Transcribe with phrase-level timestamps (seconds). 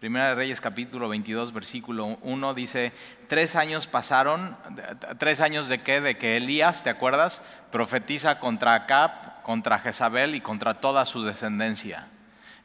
[0.00, 2.94] Primera de Reyes capítulo 22 versículo 1 dice,
[3.28, 4.56] tres años pasaron,
[5.18, 6.00] tres años de qué?
[6.00, 7.44] De que Elías, ¿te acuerdas?
[7.70, 12.06] Profetiza contra Acab, contra Jezabel y contra toda su descendencia.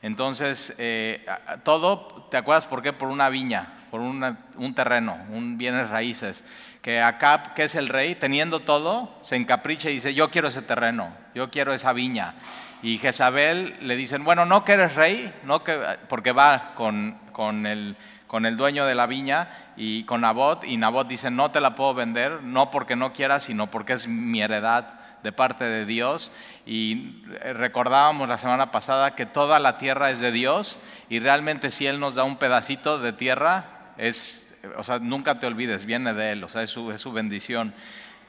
[0.01, 1.25] Entonces, eh,
[1.63, 2.93] todo, ¿te acuerdas por qué?
[2.93, 6.45] Por una viña, por un terreno, un bienes raíces.
[6.81, 10.61] Que Acab, que es el rey, teniendo todo, se encapricha y dice, yo quiero ese
[10.61, 12.35] terreno, yo quiero esa viña.
[12.85, 15.75] Y Jezabel le dicen, bueno, no que eres rey, no que,
[16.07, 17.95] porque va con, con, el,
[18.27, 21.73] con el dueño de la viña y con Nabot, y Nabot dice, no te la
[21.73, 26.31] puedo vender, no porque no quiera, sino porque es mi heredad de parte de Dios.
[26.67, 27.23] Y
[27.55, 30.77] recordábamos la semana pasada que toda la tierra es de Dios
[31.09, 33.65] y realmente si Él nos da un pedacito de tierra,
[33.97, 37.11] es, o sea, nunca te olvides, viene de Él, o sea, es su, es su
[37.11, 37.73] bendición.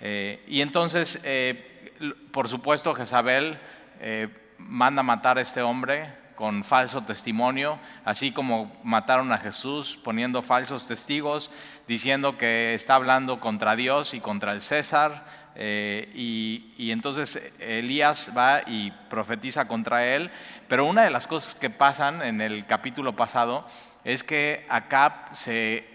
[0.00, 1.92] Eh, y entonces, eh,
[2.33, 3.59] por supuesto, Jezabel
[4.00, 4.28] eh,
[4.59, 10.87] manda matar a este hombre con falso testimonio, así como mataron a Jesús poniendo falsos
[10.87, 11.51] testigos,
[11.88, 15.25] diciendo que está hablando contra Dios y contra el César.
[15.58, 20.30] Eh, y, entonces Elías va y profetiza contra él,
[20.69, 23.67] pero una de las cosas que pasan en el capítulo pasado
[24.05, 25.89] es que Acab se,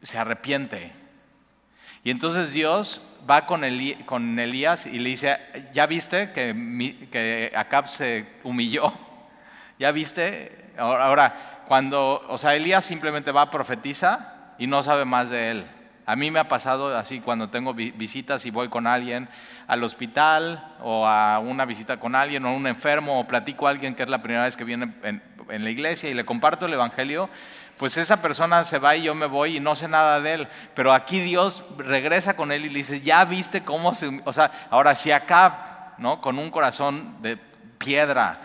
[0.00, 0.92] se arrepiente.
[2.04, 3.62] Y entonces Dios va con,
[4.06, 5.38] con Elías y le dice,
[5.72, 8.92] ¿ya viste que, que Acab se humilló?
[9.78, 10.72] ¿Ya viste?
[10.78, 15.66] Ahora, cuando, o sea, Elías simplemente va, profetiza y no sabe más de él.
[16.06, 19.28] A mí me ha pasado así cuando tengo visitas y voy con alguien
[19.66, 23.94] al hospital o a una visita con alguien o un enfermo o platico a alguien
[23.94, 26.74] que es la primera vez que viene en, en la iglesia y le comparto el
[26.74, 27.28] Evangelio,
[27.76, 30.48] pues esa persona se va y yo me voy y no sé nada de él.
[30.74, 34.20] Pero aquí Dios regresa con él y le dice, ya viste cómo se...
[34.24, 36.20] O sea, ahora si acá, ¿no?
[36.20, 37.36] Con un corazón de
[37.78, 38.40] piedra,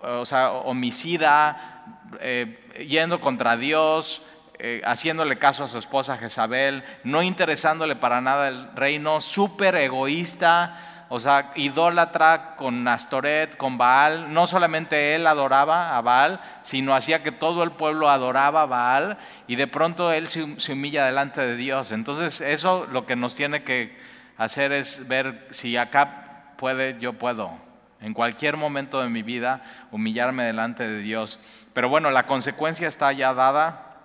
[0.00, 1.84] o sea, homicida,
[2.20, 4.22] eh, yendo contra Dios,
[4.58, 10.93] eh, haciéndole caso a su esposa Jezabel, no interesándole para nada el reino, súper egoísta,
[11.08, 14.32] o sea, idólatra con Astoret, con Baal.
[14.32, 19.18] No solamente él adoraba a Baal, sino hacía que todo el pueblo adoraba a Baal
[19.46, 21.92] y de pronto él se, humilla delante de Dios.
[21.92, 23.96] Entonces eso lo que nos tiene que
[24.36, 27.52] hacer es ver si acá puede, yo puedo.
[28.00, 31.38] En cualquier momento de mi vida humillarme delante de Dios.
[31.72, 33.96] Pero bueno, la consecuencia está ya dada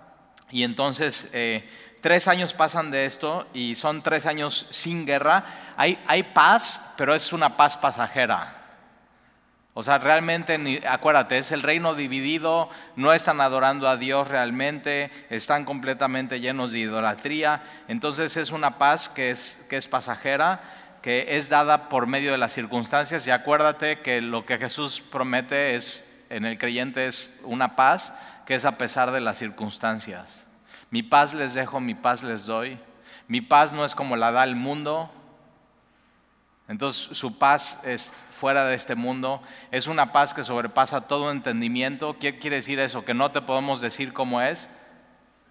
[0.50, 1.30] y entonces...
[1.32, 1.68] Eh,
[2.00, 5.44] Tres años pasan de esto y son tres años sin guerra.
[5.76, 8.60] Hay, hay paz, pero es una paz pasajera.
[9.72, 15.64] O sea, realmente, acuérdate, es el reino dividido, no están adorando a Dios realmente, están
[15.64, 17.62] completamente llenos de idolatría.
[17.86, 20.60] Entonces es una paz que es, que es pasajera,
[21.02, 23.26] que es dada por medio de las circunstancias.
[23.26, 28.12] Y acuérdate que lo que Jesús promete es, en el creyente es una paz
[28.46, 30.46] que es a pesar de las circunstancias.
[30.90, 32.78] Mi paz les dejo, mi paz les doy.
[33.28, 35.10] Mi paz no es como la da el mundo.
[36.66, 39.42] Entonces su paz es fuera de este mundo.
[39.70, 42.16] Es una paz que sobrepasa todo entendimiento.
[42.18, 43.04] ¿Qué quiere decir eso?
[43.04, 44.68] Que no te podemos decir cómo es,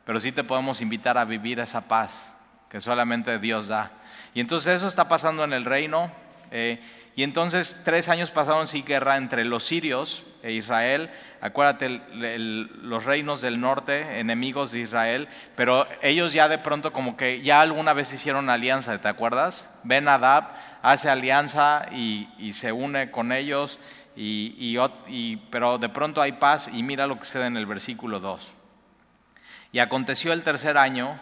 [0.05, 2.33] pero sí te podemos invitar a vivir esa paz
[2.69, 3.91] que solamente Dios da.
[4.33, 6.11] Y entonces eso está pasando en el reino.
[6.51, 6.81] Eh,
[7.15, 11.09] y entonces tres años pasaron sin guerra entre los sirios e Israel.
[11.41, 17.41] Acuérdate, los reinos del norte, enemigos de Israel, pero ellos ya de pronto como que
[17.41, 19.69] ya alguna vez hicieron alianza, ¿te acuerdas?
[19.83, 23.79] Ben Adab hace alianza y, se une con ellos,
[24.15, 28.51] y, pero de pronto hay paz y mira lo que sucede en el versículo 2.
[29.71, 31.19] Y aconteció el tercer año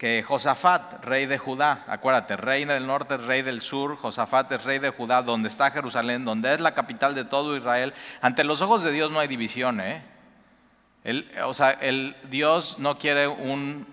[0.00, 4.78] que Josafat, rey de Judá, acuérdate, rey del norte, rey del sur, Josafat es rey
[4.78, 8.82] de Judá, donde está Jerusalén, donde es la capital de todo Israel, ante los ojos
[8.82, 10.02] de Dios no hay división, ¿eh?
[11.44, 13.86] o sea, el Dios no quiere un,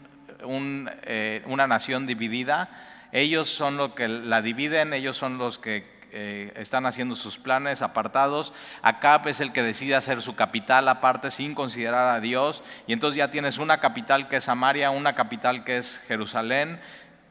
[1.03, 2.69] eh, una nación dividida,
[3.11, 7.81] ellos son los que la dividen, ellos son los que eh, están haciendo sus planes
[7.81, 8.53] apartados.
[8.81, 12.63] Acab es el que decide hacer su capital aparte sin considerar a Dios.
[12.87, 16.79] Y entonces ya tienes una capital que es Samaria, una capital que es Jerusalén,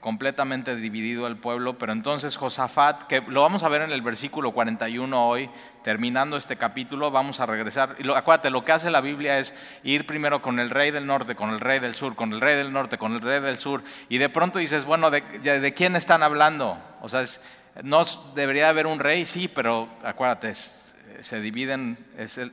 [0.00, 1.78] completamente dividido el pueblo.
[1.78, 5.50] Pero entonces Josafat, que lo vamos a ver en el versículo 41 hoy,
[5.82, 7.96] terminando este capítulo, vamos a regresar.
[7.98, 11.06] Y lo, acuérdate, lo que hace la Biblia es ir primero con el rey del
[11.06, 13.56] norte, con el rey del sur, con el rey del norte, con el rey del
[13.56, 13.82] sur.
[14.08, 16.78] Y de pronto dices, bueno, ¿de, de quién están hablando?
[17.00, 17.40] O sea, es
[17.82, 18.02] no
[18.34, 21.98] debería haber un rey, sí, pero acuérdate, se dividen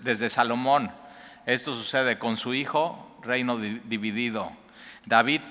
[0.02, 0.92] desde Salomón.
[1.46, 4.52] Esto sucede con su hijo, reino dividido.
[5.06, 5.42] David,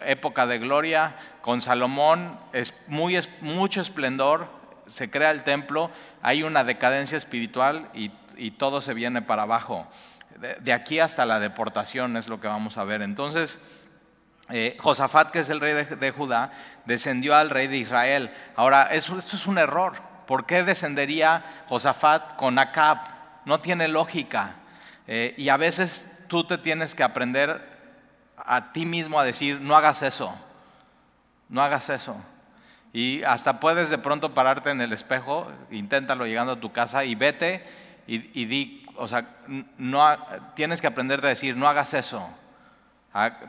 [0.00, 4.48] época de gloria, con Salomón es muy, mucho esplendor,
[4.86, 5.90] se crea el templo,
[6.22, 9.86] hay una decadencia espiritual y, y todo se viene para abajo.
[10.60, 13.02] de, aquí hasta la deportación es lo que vamos a ver.
[13.02, 13.60] Entonces,
[14.50, 16.52] eh, Josafat, que es el rey de, Judá,
[16.84, 18.30] descendió al rey de Israel.
[18.56, 19.94] Ahora, esto es un error.
[20.26, 22.98] ¿Por qué descendería Josafat con Acab?
[23.44, 24.56] No tiene lógica.
[25.06, 27.74] Eh, y a veces tú te tienes que aprender
[28.36, 30.34] a ti mismo a decir, no hagas eso,
[31.48, 32.16] no hagas eso.
[32.92, 37.14] Y hasta puedes de pronto pararte en el espejo, inténtalo llegando a tu casa y
[37.14, 37.66] vete
[38.06, 39.26] y, di, o sea,
[39.78, 40.16] no,
[40.54, 42.28] tienes que aprender a decir, no hagas eso.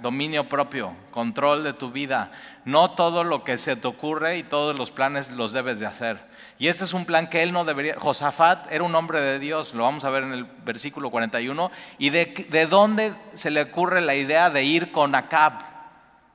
[0.01, 2.31] Dominio propio, control de tu vida.
[2.65, 6.19] No todo lo que se te ocurre y todos los planes los debes de hacer.
[6.59, 7.95] Y ese es un plan que él no debería.
[7.97, 11.71] Josafat era un hombre de Dios, lo vamos a ver en el versículo 41.
[11.97, 15.53] ¿Y de, de dónde se le ocurre la idea de ir con Acab?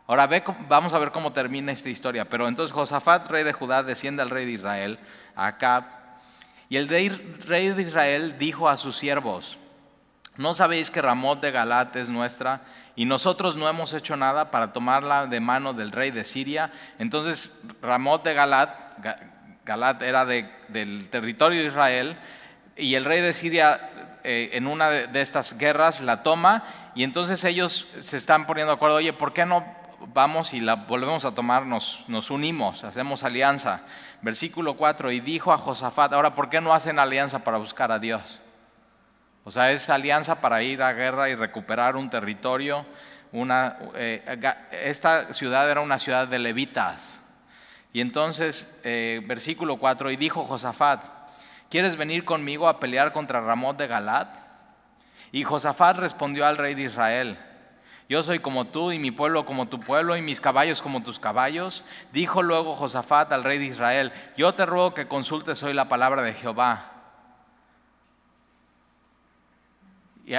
[0.09, 2.25] Ahora ve, vamos a ver cómo termina esta historia.
[2.25, 4.99] Pero entonces Josafat, rey de Judá, desciende al rey de Israel,
[5.37, 5.85] Acab.
[6.69, 7.11] Y el rey,
[7.47, 9.57] rey de Israel dijo a sus siervos:
[10.37, 12.63] ¿No sabéis que Ramot de Galat es nuestra?
[12.97, 16.73] Y nosotros no hemos hecho nada para tomarla de mano del rey de Siria.
[16.99, 18.71] Entonces Ramot de Galat,
[19.65, 22.17] Galat era del territorio de Israel,
[22.77, 23.91] y el rey de Siria
[24.25, 26.65] eh, en una de, estas guerras la toma,
[26.95, 29.65] y entonces ellos se están poniendo de acuerdo, oye, ¿por qué no
[30.13, 33.81] vamos y la volvemos a tomar, nos, nos unimos, hacemos alianza?
[34.23, 37.99] Versículo 4, y dijo a Josafat, ahora, ¿por qué no hacen alianza para buscar a
[37.99, 38.41] Dios?
[39.45, 42.85] O sea, es alianza para ir a guerra y recuperar un territorio.
[43.33, 44.23] Una, eh,
[44.71, 47.21] esta ciudad era una ciudad de levitas.
[47.93, 51.05] Y entonces, eh, versículo 4, y dijo Josafat,
[51.69, 54.29] ¿quieres venir conmigo a pelear contra Ramot de Galat?
[55.33, 57.39] Y Josafat respondió al rey de Israel,
[58.11, 61.21] yo soy como tú y mi pueblo como tu pueblo y mis caballos como tus
[61.21, 61.85] caballos.
[62.13, 66.23] Dijo luego Josafat al rey de Israel, yo te ruego que consultes hoy la palabra
[66.23, 67.00] de Jehová.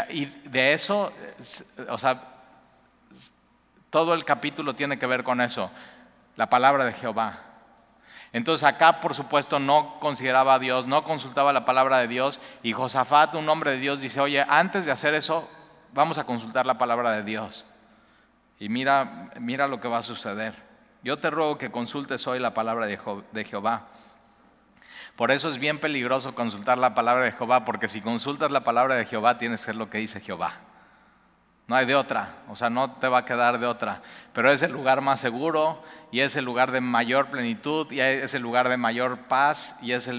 [0.10, 1.12] Y de eso,
[1.90, 2.24] o sea,
[3.90, 5.70] todo el capítulo tiene que ver con eso,
[6.38, 7.40] la palabra de Jehová.
[8.32, 12.72] Entonces acá, por supuesto, no consideraba a Dios, no consultaba la palabra de Dios, y
[12.72, 15.50] Josafat, un hombre de Dios, dice, oye, antes de hacer eso,
[15.94, 17.66] vamos a consultar la palabra de Dios.
[18.60, 20.54] Y mira, mira lo que va a suceder.
[21.04, 23.88] Yo te ruego que consultes hoy la palabra de Jehová.
[25.22, 28.96] Por eso es bien peligroso consultar la palabra de Jehová, porque si consultas la palabra
[28.96, 30.56] de Jehová tienes que ser lo que dice Jehová.
[31.68, 34.02] No hay de otra, o sea, no te va a quedar de otra.
[34.34, 38.34] Pero es el lugar más seguro y es el lugar de mayor plenitud y es
[38.34, 40.10] el lugar de mayor paz y es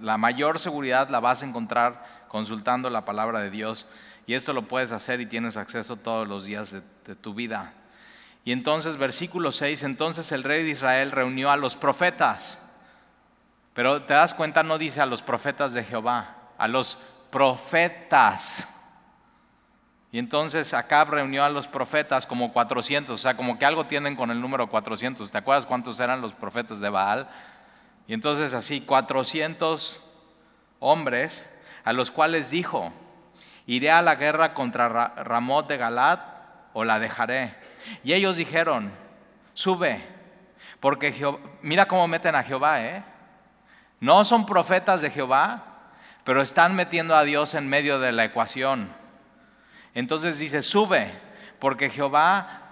[0.00, 3.86] la mayor seguridad la vas a encontrar consultando la palabra de Dios.
[4.26, 7.74] Y esto lo puedes hacer y tienes acceso todos los días de, de tu vida.
[8.44, 12.60] Y entonces, versículo 6, entonces el rey de Israel reunió a los profetas
[13.74, 16.98] pero te das cuenta, no dice a los profetas de Jehová, a los
[17.30, 18.68] profetas.
[20.10, 24.14] Y entonces Acab reunió a los profetas como 400, o sea, como que algo tienen
[24.14, 25.30] con el número 400.
[25.30, 27.28] ¿Te acuerdas cuántos eran los profetas de Baal?
[28.06, 30.02] Y entonces así, 400
[30.80, 31.50] hombres
[31.84, 32.92] a los cuales dijo,
[33.66, 36.20] iré a la guerra contra Ramot de Galat
[36.74, 37.56] o la dejaré.
[38.04, 38.92] Y ellos dijeron,
[39.54, 40.04] sube,
[40.78, 43.02] porque Jehová, mira cómo meten a Jehová, ¿eh?
[44.02, 45.62] No son profetas de Jehová,
[46.24, 48.92] pero están metiendo a Dios en medio de la ecuación.
[49.94, 51.08] Entonces dice, sube,
[51.60, 52.62] porque Jehová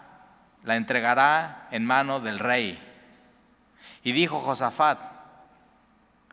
[0.65, 2.85] la entregará en mano del rey.
[4.03, 4.99] Y dijo Josafat,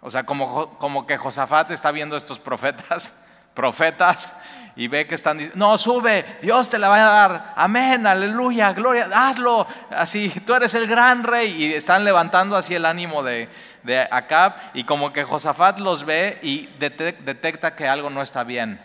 [0.02, 3.24] o sea, como, como que Josafat está viendo estos profetas,
[3.54, 4.36] profetas,
[4.78, 8.74] y ve que están diciendo, no, sube, Dios te la va a dar, amén, aleluya,
[8.74, 11.64] gloria, hazlo, así, tú eres el gran rey.
[11.64, 13.50] Y están levantando así el ánimo de,
[13.82, 18.80] de Acab y como que Josafat los ve y detecta que algo no está bien.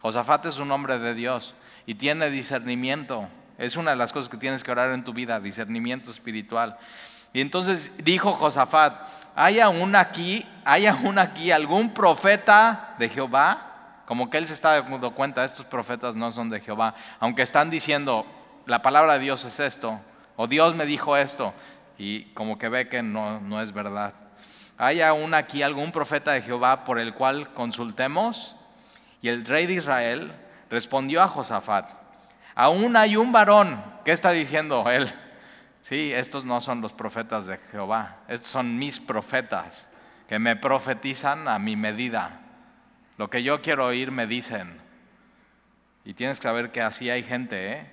[0.00, 1.54] Josafat es un hombre de Dios
[1.86, 3.28] y tiene discernimiento.
[3.56, 6.76] Es una de las cosas que tienes que orar en tu vida, discernimiento espiritual.
[7.32, 13.73] Y entonces dijo Josafat, ¿hay aún aquí, hay aún aquí algún profeta de Jehová?
[14.06, 17.70] Como que él se está dando cuenta, estos profetas no son de Jehová, aunque están
[17.70, 18.26] diciendo,
[18.66, 20.00] la palabra de Dios es esto,
[20.36, 21.54] o Dios me dijo esto,
[21.98, 24.14] y como que ve que no, no es verdad.
[24.76, 28.56] ¿Hay aún aquí algún profeta de Jehová por el cual consultemos?
[29.22, 30.32] Y el rey de Israel
[30.68, 31.90] respondió a Josafat,
[32.54, 35.12] aún hay un varón, ¿qué está diciendo él?
[35.80, 39.86] Sí, estos no son los profetas de Jehová, estos son mis profetas
[40.26, 42.40] que me profetizan a mi medida.
[43.16, 44.80] Lo que yo quiero oír me dicen.
[46.04, 47.90] Y tienes que saber que así hay gente, ¿eh?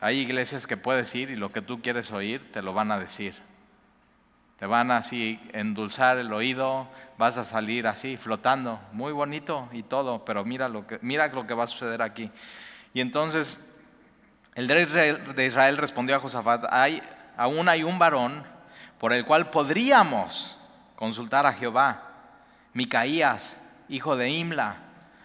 [0.00, 2.98] Hay iglesias que puedes ir y lo que tú quieres oír te lo van a
[2.98, 3.34] decir.
[4.58, 10.24] Te van así endulzar el oído, vas a salir así flotando, muy bonito y todo,
[10.24, 12.30] pero mira lo que, mira lo que va a suceder aquí.
[12.94, 13.60] Y entonces
[14.54, 17.00] el rey de Israel respondió a Josafat, hay,
[17.36, 18.44] aún hay un varón
[18.98, 20.58] por el cual podríamos
[20.96, 22.10] consultar a Jehová,
[22.72, 24.76] Micaías, hijo de Imla,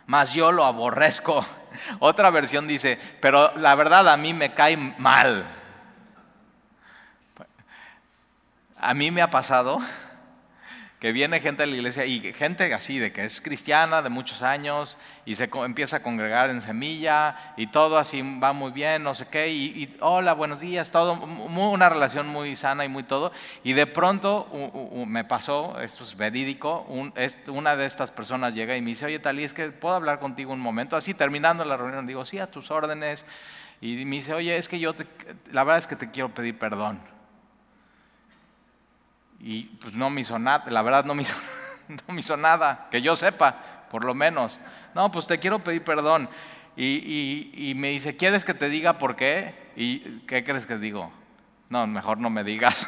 [0.06, 1.46] mas yo lo aborrezco.
[2.00, 5.46] Otra versión dice, pero la verdad a mí me cae mal.
[8.80, 9.80] A mí me ha pasado
[11.00, 14.42] que viene gente de la iglesia y gente así de que es cristiana de muchos
[14.42, 19.14] años y se empieza a congregar en semilla y todo así va muy bien, no
[19.14, 23.32] sé qué, y, hola, buenos días, todo, una relación muy sana y muy todo.
[23.64, 24.50] Y de pronto
[25.06, 26.88] me pasó, esto es verídico,
[27.48, 30.52] una de estas personas llega y me dice, oye Talí, es que puedo hablar contigo
[30.52, 33.26] un momento, así terminando la reunión, digo, sí, a tus órdenes.
[33.80, 34.96] Y me dice, oye, es que yo,
[35.52, 37.17] la verdad es que te quiero pedir perdón
[39.40, 41.36] y pues no me hizo nada, la verdad no me hizo,
[41.88, 44.60] no me hizo nada, que yo sepa, por lo menos.
[44.96, 46.30] No, pues te quiero pedir perdón.
[46.76, 49.72] Y, y, me dice, ¿quieres que te diga por qué?
[49.76, 51.12] ¿Y qué crees que digo?
[51.70, 52.88] No, mejor no me digas.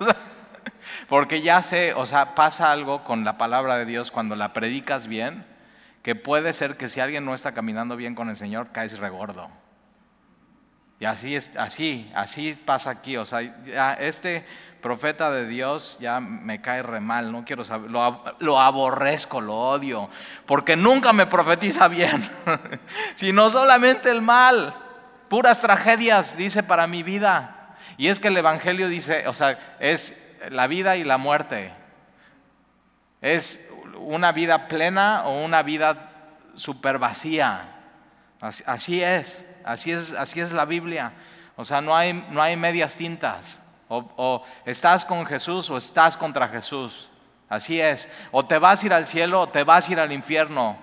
[1.08, 5.06] Porque ya sé, o sea, pasa algo con la palabra de Dios cuando la predicas
[5.06, 5.46] bien,
[6.02, 9.48] que puede ser que si alguien no está caminando bien con el Señor, caes regordo.
[11.00, 13.16] Y así es, así, así pasa aquí.
[13.16, 14.44] O sea, ya este
[14.82, 20.10] profeta de Dios ya me cae re mal, no quiero saber, lo, aborrezco, lo odio,
[20.44, 22.28] porque nunca me profetiza bien,
[23.14, 24.74] sino solamente el mal,
[25.28, 27.76] puras tragedias, dice para mi vida.
[27.96, 31.72] Y es que el Evangelio dice, o sea, es la vida y la muerte.
[33.22, 36.10] Es una vida plena o una vida
[36.56, 37.68] super vacía.
[38.40, 39.46] Así es.
[39.64, 41.12] Así es, así es la Biblia.
[41.56, 43.60] O sea, no hay, no hay medias tintas.
[43.88, 47.08] O, estás con Jesús o estás contra Jesús.
[47.48, 48.08] Así es.
[48.30, 50.78] O te vas a ir al cielo o te vas a ir al infierno.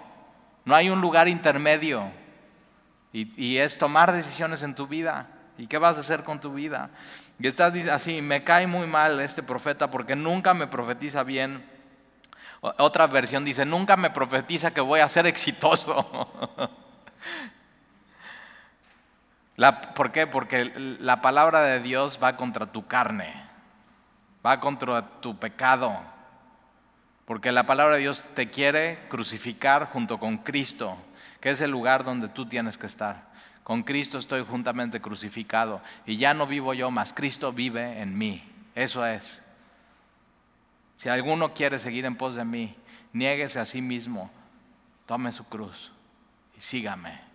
[0.66, 2.12] No hay un lugar intermedio.
[3.14, 5.28] Y, y es tomar decisiones en tu vida.
[5.58, 6.90] ¿Y qué vas a hacer con tu vida?
[7.40, 11.66] Y estás así, me cae muy mal este profeta porque nunca me profetiza bien.
[12.62, 16.28] Otra versión dice, nunca me profetiza que voy a ser exitoso.
[19.96, 20.28] ¿Por qué?
[20.28, 20.66] Porque
[21.00, 23.34] la palabra de Dios va contra tu carne,
[24.46, 25.98] va contra tu pecado.
[27.26, 30.96] Porque la palabra de Dios te quiere crucificar junto con Cristo,
[31.42, 33.28] que es el lugar donde tú tienes que estar.
[33.64, 38.50] Con Cristo estoy juntamente crucificado y ya no vivo yo, más Cristo vive en mí.
[38.76, 39.44] Eso es.
[40.96, 42.76] Si alguno quiere seguir en pos de mí,
[43.12, 44.32] niéguese a sí mismo,
[45.06, 45.92] tome su cruz
[46.56, 47.27] y sígame.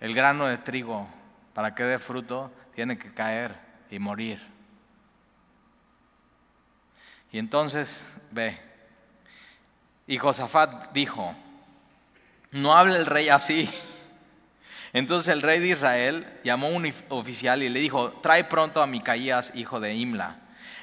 [0.00, 1.08] El grano de trigo,
[1.54, 3.56] para que dé fruto, tiene que caer
[3.90, 4.40] y morir.
[7.32, 8.58] Y entonces, ve,
[10.06, 11.34] y Josafat dijo,
[12.50, 13.68] no hable el rey así.
[14.94, 18.86] Entonces el rey de Israel llamó a un oficial y le dijo, trae pronto a
[18.86, 20.38] Micaías, hijo de Imla.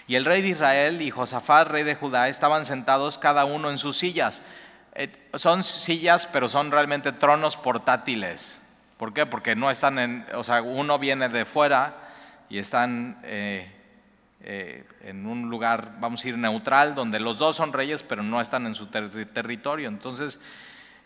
[0.07, 3.79] Y el rey de Israel y Josafat, rey de Judá, estaban sentados cada uno en
[3.79, 4.43] sus sillas.
[4.93, 8.61] Eh, son sillas, pero son realmente tronos portátiles.
[8.97, 9.25] ¿Por qué?
[9.25, 11.95] Porque no están en, o sea, uno viene de fuera
[12.49, 13.69] y están eh,
[14.41, 18.39] eh, en un lugar, vamos a ir neutral, donde los dos son reyes, pero no
[18.39, 19.89] están en su territorio.
[19.89, 20.39] Entonces,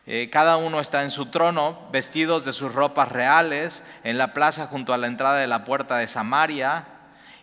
[0.05, 4.67] eh, cada uno está en su trono, vestidos de sus ropas reales, en la plaza
[4.67, 6.85] junto a la entrada de la puerta de Samaria.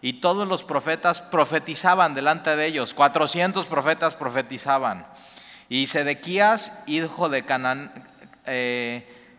[0.01, 5.07] Y todos los profetas profetizaban delante de ellos, 400 profetas profetizaban.
[5.69, 7.91] Y Sedequías, hijo de Canán,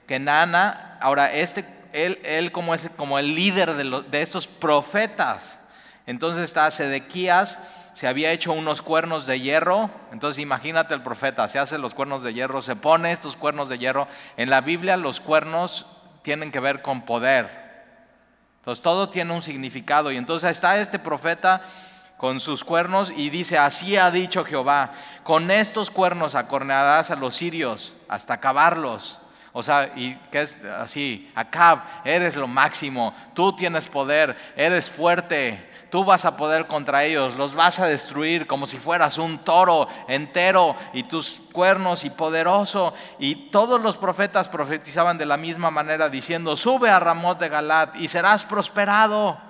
[0.07, 5.59] que Nana, ahora este, él, él como es como el líder de, de estos profetas,
[6.05, 7.59] entonces está Sedequías,
[7.93, 12.23] se había hecho unos cuernos de hierro, entonces imagínate el profeta, se hace los cuernos
[12.23, 15.85] de hierro, se pone estos cuernos de hierro, en la Biblia los cuernos
[16.21, 17.67] tienen que ver con poder,
[18.67, 20.11] entonces todo tiene un significado.
[20.11, 21.61] Y entonces está este profeta
[22.17, 24.91] con sus cuernos y dice, así ha dicho Jehová,
[25.23, 29.19] con estos cuernos acornearás a los sirios hasta acabarlos.
[29.57, 35.71] O sea, y que es así, Acab, eres lo máximo, tú tienes poder, eres fuerte,
[35.89, 39.87] tú vas a poder contra ellos, los vas a destruir como si fueras un toro
[40.07, 42.93] entero y tus cuernos y poderoso.
[43.17, 47.95] Y todos los profetas profetizaban de la misma manera diciendo, sube a Ramot de Galat
[47.95, 49.41] y serás prosperado.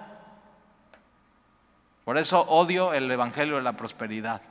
[2.06, 4.42] Por eso odio el Evangelio de la prosperidad.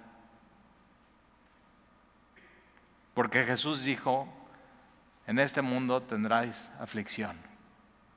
[3.14, 4.28] Porque Jesús dijo,
[5.26, 7.36] en este mundo tendráis aflicción,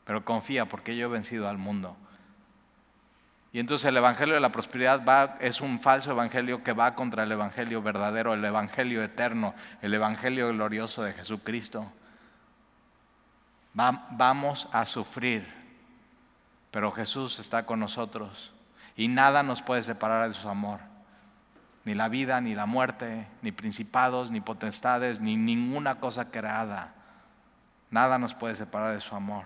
[0.05, 1.97] pero confía porque yo he vencido al mundo.
[3.51, 7.23] Y entonces el Evangelio de la Prosperidad va, es un falso Evangelio que va contra
[7.23, 11.91] el Evangelio verdadero, el Evangelio eterno, el Evangelio glorioso de Jesucristo.
[13.73, 15.47] vamos a sufrir,
[16.69, 18.53] pero Jesús está con nosotros
[18.95, 20.81] y nada nos puede separar de su amor.
[21.85, 26.93] Ni la vida, ni la muerte, ni principados, ni potestades, ni ninguna cosa creada.
[27.91, 29.45] Nada nos puede separar de su amor.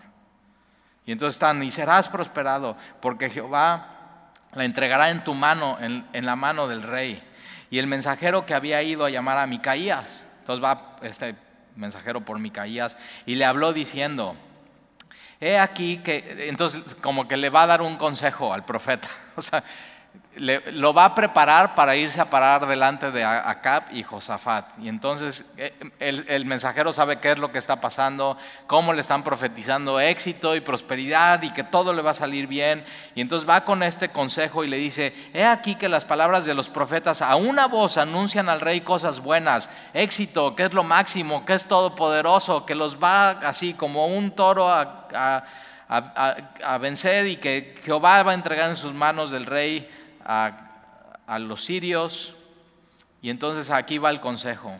[1.06, 6.36] Y entonces están, y serás prosperado, porque Jehová la entregará en tu mano, en, la
[6.36, 7.24] mano del rey.
[7.70, 11.36] Y el mensajero que había ido a llamar a Micaías, entonces va este
[11.76, 14.36] mensajero por Micaías y le habló diciendo,
[15.40, 19.42] he aquí que, entonces como que le va a dar un consejo al profeta, o
[19.42, 19.64] sea,
[20.38, 24.66] lo va a preparar para irse a parar delante de Acab y Josafat.
[24.80, 29.24] Y entonces eh, el, mensajero sabe qué es lo que está pasando, cómo le están
[29.24, 32.84] profetizando éxito y prosperidad y que todo le va a salir bien.
[33.14, 36.56] Y entonces va con este consejo y le dice, he aquí que las palabras de
[36.56, 41.46] los profetas a una voz anuncian al rey cosas buenas, éxito, que es lo máximo,
[41.46, 45.44] que es todopoderoso, que los va así como un toro a
[46.82, 49.88] vencer y que Jehová va a entregar en sus manos del rey
[50.26, 52.36] a, los sirios.
[53.22, 54.78] Y entonces aquí va el consejo.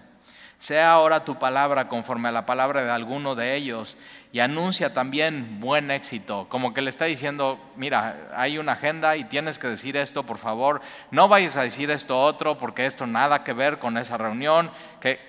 [0.58, 3.98] Sea ahora tu palabra conforme a la palabra de alguno de ellos
[4.32, 6.48] y anuncia también buen éxito.
[6.50, 10.38] Como que le está diciendo, mira, hay una agenda y tienes que decir esto, por
[10.38, 10.82] favor.
[11.12, 14.72] No vayas a decir esto otro porque esto nada que ver con esa reunión.
[15.02, 15.20] Que...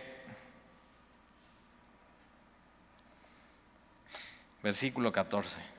[4.62, 5.73] Versículo 14.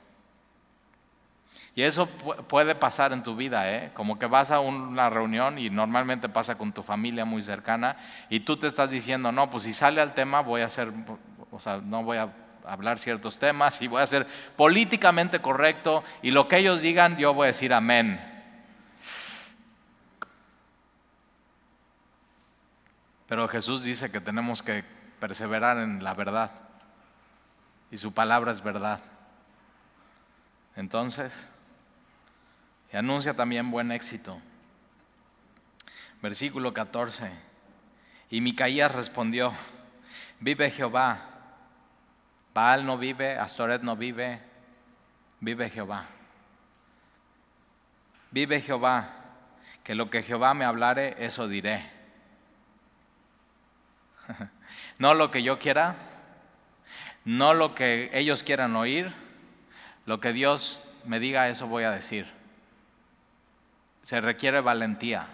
[1.75, 3.91] Y eso puede pasar en tu vida, ¿eh?
[3.93, 7.97] como que vas a una reunión y normalmente pasa con tu familia muy cercana
[8.29, 10.93] y tú te estás diciendo, no, pues si sale al tema voy a hacer,
[11.51, 12.33] o sea, no voy a
[12.65, 17.33] hablar ciertos temas y voy a ser políticamente correcto y lo que ellos digan yo
[17.33, 18.21] voy a decir amén.
[23.27, 24.85] Pero Jesús dice que tenemos que
[25.19, 26.51] perseverar en la verdad
[27.91, 29.01] y su palabra es verdad.
[30.77, 31.51] Entonces,
[32.95, 34.39] y anuncia también buen éxito.
[36.21, 37.29] Versículo 14.
[38.29, 39.51] Y Micaías respondió,
[40.39, 41.19] vive Jehová,
[42.53, 44.39] Baal no vive, Astoret no vive,
[45.41, 46.05] vive Jehová.
[48.31, 49.09] Vive Jehová,
[49.83, 51.91] que lo que Jehová me hablare, eso diré.
[54.99, 55.97] No lo que yo quiera,
[57.25, 59.11] no lo que ellos quieran oír,
[60.05, 62.34] lo que Dios me diga, eso voy a decir
[64.05, 65.25] se requiere valentía.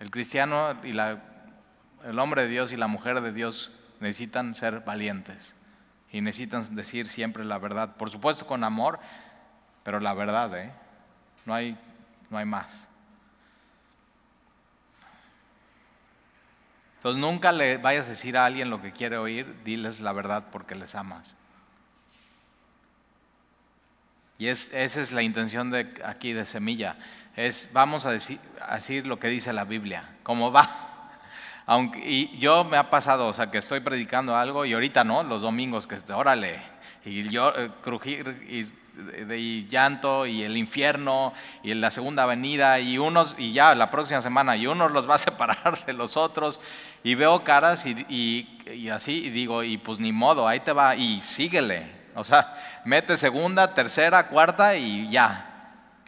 [0.00, 5.56] El cristiano y el hombre de Dios y la mujer de Dios necesitan ser valientes
[6.12, 7.96] y necesitan decir siempre la verdad.
[7.96, 9.00] Por supuesto con amor,
[9.82, 10.72] pero la verdad, ¿eh?
[11.46, 11.78] no, hay,
[12.28, 12.86] no hay más.
[16.96, 20.48] Entonces nunca le vayas a decir a alguien lo que quiere oír, diles la verdad
[20.52, 21.34] porque les amas.
[24.40, 26.96] Y esa es la intención de aquí de Semilla.
[27.36, 28.40] Es, vamos a decir,
[28.72, 31.10] decir lo que dice la Biblia, cómo va.
[31.66, 35.22] Aunque, y yo me ha pasado, o sea, que estoy predicando algo y ahorita no,
[35.22, 36.58] los domingos, que órale,
[37.04, 43.36] y yo eh, crujir y, llanto y el infierno y la segunda avenida y unos,
[43.36, 46.62] y ya la próxima semana, y unos los va a separar de los otros
[47.04, 50.96] y veo caras y, y así y digo, y pues ni modo, ahí te va
[50.96, 55.46] y síguele, o sea, mete segunda, tercera, cuarta y ya.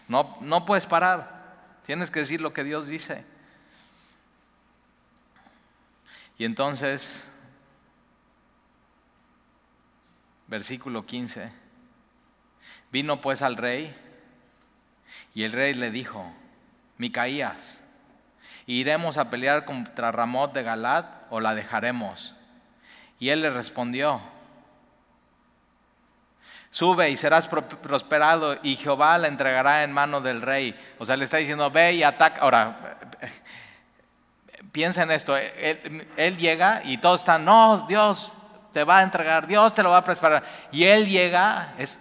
[0.08, 1.42] No, no puedes parar.
[1.86, 3.24] Tienes que decir lo que Dios dice.
[6.38, 7.28] Y entonces,
[10.48, 11.50] versículo 15,
[12.90, 13.96] vino pues al rey
[15.34, 16.32] y el rey le dijo,
[16.98, 17.82] Micaías,
[18.66, 22.34] ¿iremos a pelear contra Ramot de Galat o la dejaremos?
[23.18, 24.20] Y él le respondió,
[26.72, 30.74] Sube y serás prosperado y Jehová la entregará en mano del rey.
[30.98, 32.40] O sea, le está diciendo, ve y ataca.
[32.40, 32.96] Ahora,
[34.72, 35.36] piensa en esto.
[35.36, 38.32] Él, llega y todos están, no, Dios
[38.72, 40.44] te va a entregar, Dios te lo va a prosperar.
[40.72, 42.00] Y él llega, es,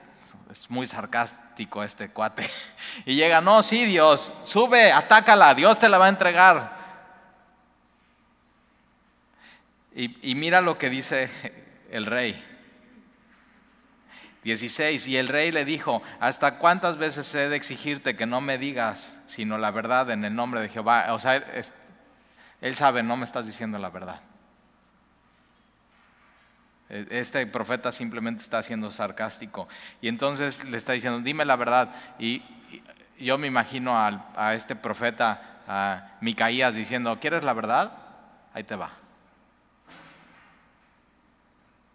[0.70, 2.50] muy sarcástico este cuate.
[3.06, 6.82] Y llega, no, sí, Dios, sube, atácala, Dios te la va a entregar.
[9.94, 11.30] y mira lo que dice
[11.92, 12.51] el rey.
[14.44, 15.08] 16.
[15.08, 19.22] Y el rey le dijo, ¿hasta cuántas veces he de exigirte que no me digas
[19.28, 21.14] sino la verdad en el nombre de Jehová?
[21.14, 21.36] O sea,
[22.62, 24.22] él sabe, no me estás diciendo la verdad.
[26.90, 29.68] E, este profeta simplemente está siendo sarcástico.
[30.02, 31.94] Y entonces le está diciendo, dime la verdad.
[32.20, 32.44] Y,
[33.20, 37.92] yo me imagino a, este profeta, a Micaías, diciendo, ¿quieres la verdad?
[38.52, 38.90] Ahí te va.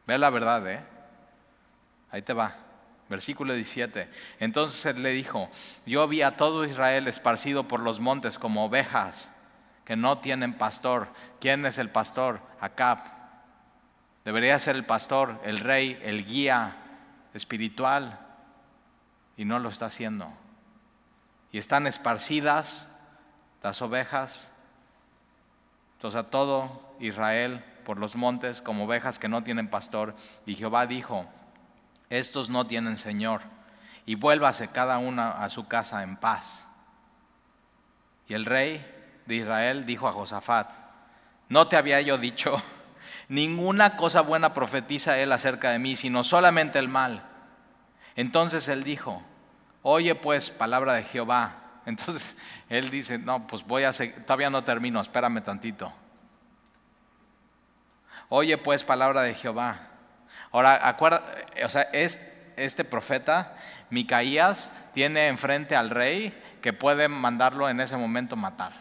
[0.06, 0.84] Ve la verdad, ¿eh?
[2.16, 2.56] Ahí te va.
[3.10, 4.08] Versículo 17.
[4.40, 5.50] Entonces él le dijo,
[5.84, 9.30] yo vi a todo Israel esparcido por los montes como ovejas
[9.84, 11.08] que no tienen pastor.
[11.40, 12.40] ¿Quién es el pastor?
[12.58, 13.00] Acab.
[14.24, 16.78] Debería ser el pastor, el rey, el guía
[17.34, 18.18] espiritual.
[19.36, 20.32] Y no lo está haciendo.
[21.52, 22.88] Y están esparcidas
[23.62, 24.50] las ovejas.
[25.96, 30.16] Entonces a todo Israel por los montes como ovejas que no tienen pastor.
[30.46, 31.28] Y Jehová dijo,
[32.10, 33.42] estos no tienen Señor,
[34.04, 36.66] y vuélvase cada una a su casa en paz.
[38.28, 38.84] Y el rey
[39.26, 40.70] de Israel dijo a Josafat,
[41.48, 42.60] no te había yo dicho,
[43.28, 47.24] ninguna cosa buena profetiza él acerca de mí, sino solamente el mal.
[48.14, 49.22] Entonces él dijo,
[49.82, 51.56] oye pues palabra de Jehová.
[51.86, 52.36] Entonces
[52.68, 55.92] él dice, no, pues voy a seguir, todavía no termino, espérame tantito.
[58.28, 59.95] Oye pues palabra de Jehová.
[60.56, 61.22] Ahora, acuerda,
[61.62, 63.58] o sea, este profeta,
[63.90, 68.72] Micaías, tiene enfrente al rey que puede mandarlo en ese momento matar.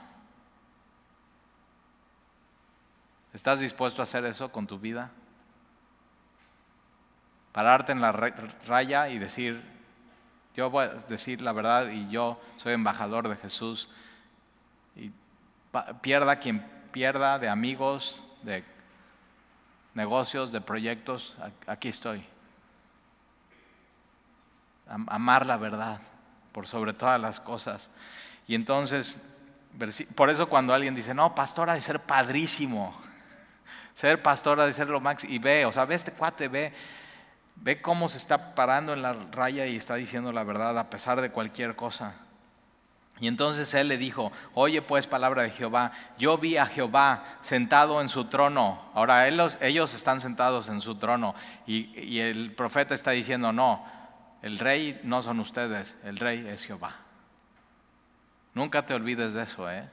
[3.34, 5.12] ¿Estás dispuesto a hacer eso con tu vida?
[7.52, 9.62] Pararte en la raya y decir,
[10.56, 13.90] yo voy a decir la verdad y yo soy embajador de Jesús.
[14.96, 15.12] Y
[16.00, 18.64] pierda quien pierda de amigos, de
[19.96, 22.24] negocios, de proyectos, aquí estoy.
[24.88, 26.00] Amar la verdad
[26.52, 27.90] por sobre todas las cosas.
[28.46, 29.20] Y entonces,
[30.14, 32.96] por eso cuando alguien dice, no, pastor ha de ser padrísimo,
[33.96, 36.74] ser pastor ha de ser lo máximo, y ve, o sea, ve este cuate, ve,
[37.56, 41.22] ve cómo se está parando en la raya y está diciendo la verdad a pesar
[41.22, 42.14] de cualquier cosa.
[43.20, 48.02] Y entonces él le dijo, oye pues palabra de Jehová, yo vi a Jehová sentado
[48.02, 48.82] en su trono.
[48.94, 51.34] Ahora ellos, están sentados en su trono
[51.66, 53.86] y, el profeta está diciendo, no,
[54.42, 56.96] el rey no son ustedes, el rey es Jehová.
[58.54, 59.90] Nunca te olvides de eso, ¿eh?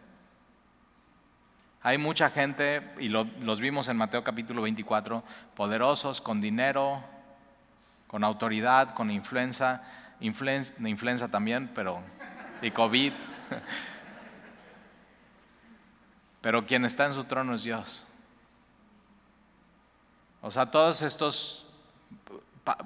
[1.84, 5.24] Hay mucha gente, y los vimos en Mateo capítulo 24,
[5.56, 7.02] poderosos, con dinero,
[8.06, 9.82] con autoridad, con influencia,
[10.20, 12.00] influencia, influencia también, pero
[12.62, 13.12] y COVID.
[16.40, 18.04] Pero quien está en su trono es Dios.
[20.40, 21.66] O sea, todos estos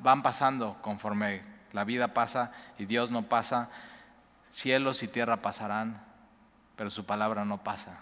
[0.00, 3.70] van pasando conforme la vida pasa y Dios no pasa.
[4.50, 6.02] Cielos y tierra pasarán,
[6.76, 8.00] pero su palabra no pasa.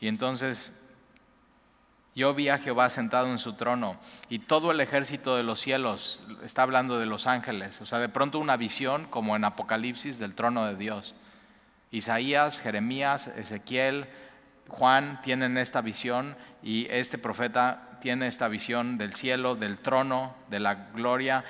[0.00, 0.72] Y entonces
[2.16, 3.96] yo vi a Jehová sentado en su trono
[4.30, 8.08] y todo el ejército de los cielos, está hablando de los ángeles, o sea, de
[8.08, 11.14] pronto una visión como en Apocalipsis del trono de Dios.
[11.90, 14.06] Isaías, Jeremías, Ezequiel,
[14.68, 20.60] Juan tienen esta visión y este profeta tiene esta visión del cielo, del trono, de
[20.60, 21.44] la gloria.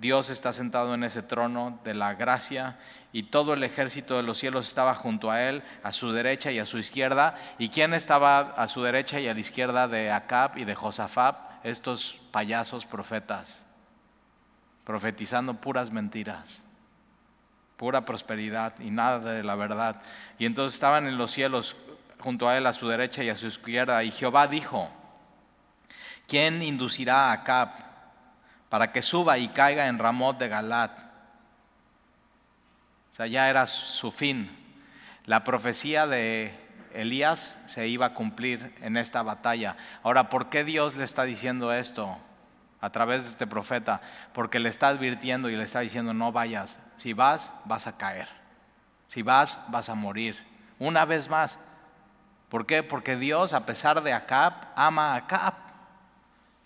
[0.00, 2.78] Dios está sentado en ese trono de la gracia
[3.16, 6.58] y todo el ejército de los cielos estaba junto a él, a su derecha y
[6.58, 7.34] a su izquierda.
[7.58, 11.64] ¿Y quién estaba a su derecha y a la izquierda de Acab y de Josafat?
[11.64, 13.64] Estos payasos profetas,
[14.84, 16.62] profetizando puras mentiras,
[17.78, 20.02] pura prosperidad y nada de la verdad.
[20.38, 21.74] Y entonces estaban en los cielos
[22.18, 24.04] junto a él, a su derecha y a su izquierda.
[24.04, 24.90] Y Jehová dijo,
[26.28, 27.70] ¿quién inducirá a Acab
[28.68, 31.05] para que suba y caiga en Ramot de Galat?
[33.16, 34.54] Sea, ya era su fin.
[35.24, 36.54] La profecía de
[36.92, 39.78] Elías se iba a cumplir en esta batalla.
[40.02, 42.18] Ahora, ¿por qué Dios le está diciendo esto
[42.78, 44.02] a través de este profeta?
[44.34, 46.78] Porque le está advirtiendo y le está diciendo, no vayas.
[46.98, 48.28] Si vas, vas a caer.
[49.06, 50.36] Si vas, vas a morir.
[50.78, 51.58] Una vez más.
[52.50, 52.82] ¿Por qué?
[52.82, 55.54] Porque Dios, a pesar de Acab, ama a Acab.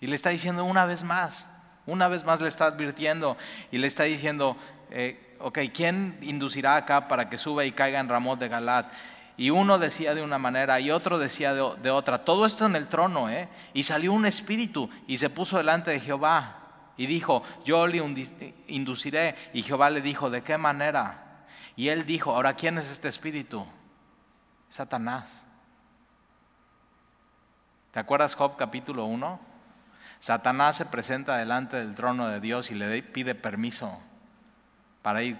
[0.01, 1.47] Y le está diciendo una vez más.
[1.85, 3.37] Una vez más le está advirtiendo
[3.71, 4.57] y le está diciendo,
[4.89, 8.91] eh, ok, ¿quién inducirá acá para que suba y caiga en Ramón de Galat?
[9.37, 12.23] Y uno decía de una manera y otro decía de, otra.
[12.23, 13.49] Todo esto en el trono, ¿eh?
[13.73, 16.57] Y salió un espíritu y se puso delante de Jehová
[16.97, 17.97] y dijo, yo le
[18.67, 19.35] induciré.
[19.53, 21.45] Y Jehová le dijo, ¿de qué manera?
[21.75, 23.65] Y él dijo, ahora, ¿quién es este espíritu?
[24.69, 25.45] Satanás.
[27.91, 29.39] ¿Te acuerdas Job capítulo 1?
[30.19, 33.99] Satanás se presenta delante del trono de Dios y le pide permiso
[35.01, 35.37] para ir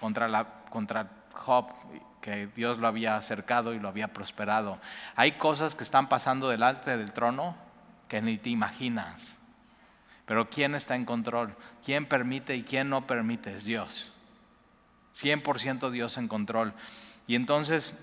[0.00, 1.72] contra, la, contra Job,
[2.20, 4.78] que Dios lo había acercado y lo había prosperado.
[5.16, 7.56] Hay cosas que están pasando delante del trono
[8.08, 9.38] que ni te imaginas.
[10.26, 11.54] Pero ¿quién está en control?
[11.84, 13.54] ¿Quién permite y quién no permite?
[13.54, 14.12] Es Dios.
[15.14, 16.74] 100% Dios en control.
[17.26, 17.98] Y entonces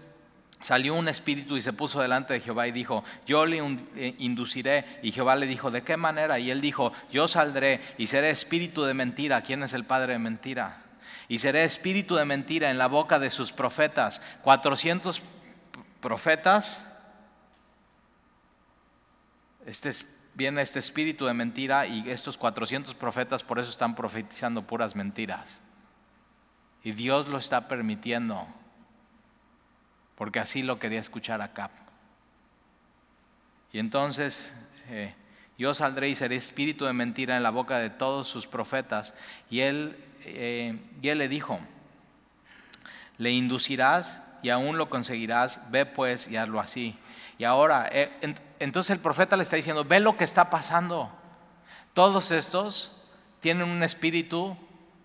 [0.59, 3.57] salió un espíritu y se puso delante de Jehová y dijo, yo le
[3.95, 4.99] eh, induciré.
[5.03, 6.39] Y Jehová le dijo, ¿de qué manera?
[6.39, 9.41] Y él dijo, yo saldré y seré espíritu de mentira.
[9.41, 10.81] ¿Quién es el padre de mentira?
[30.15, 31.69] Porque así lo quería escuchar acá.
[33.71, 34.55] Y entonces
[34.89, 35.13] eh,
[35.57, 39.13] yo saldré y seré espíritu de mentira en la boca de todos sus profetas.
[39.49, 41.59] Y él, eh, y él le dijo,
[43.17, 46.97] le inducirás y aún lo conseguirás, ve pues y hazlo así.
[47.37, 48.11] Y ahora, eh,
[48.59, 51.11] entonces el profeta le está diciendo, ve lo que está pasando.
[51.93, 52.91] Todos estos
[53.41, 54.57] tienen un espíritu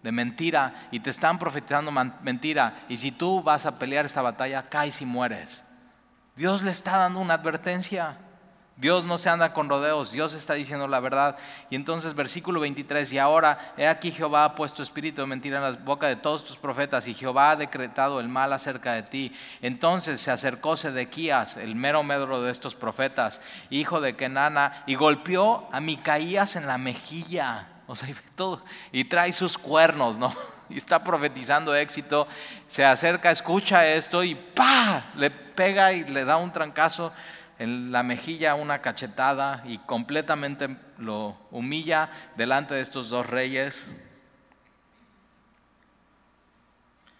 [0.02, 2.84] de mentira y te están profetizando mentira.
[2.88, 5.64] Y si tú vas a pelear esta batalla, caes y mueres.
[6.36, 8.16] Dios le está dando una advertencia.
[8.80, 11.36] Dios no se anda con rodeos, Dios está diciendo la verdad.
[11.68, 15.64] Y entonces versículo 23, y ahora, he aquí Jehová ha puesto espíritu de mentira en
[15.64, 19.36] la boca de todos tus profetas, y Jehová ha decretado el mal acerca de ti.
[19.60, 25.68] Entonces se acercó Sedequías, el mero medro de estos profetas, hijo de Kenana, y golpeó
[25.72, 28.62] a Micaías en la mejilla o sea, y todo.
[28.92, 30.32] Y trae sus cuernos, ¿no?
[30.70, 32.28] Y está profetizando éxito.
[32.68, 35.06] Se acerca, escucha esto y ¡pa!
[35.16, 37.12] Le pega y le da un trancazo
[37.58, 43.84] en la mejilla, una cachetada y completamente lo humilla delante de estos dos reyes.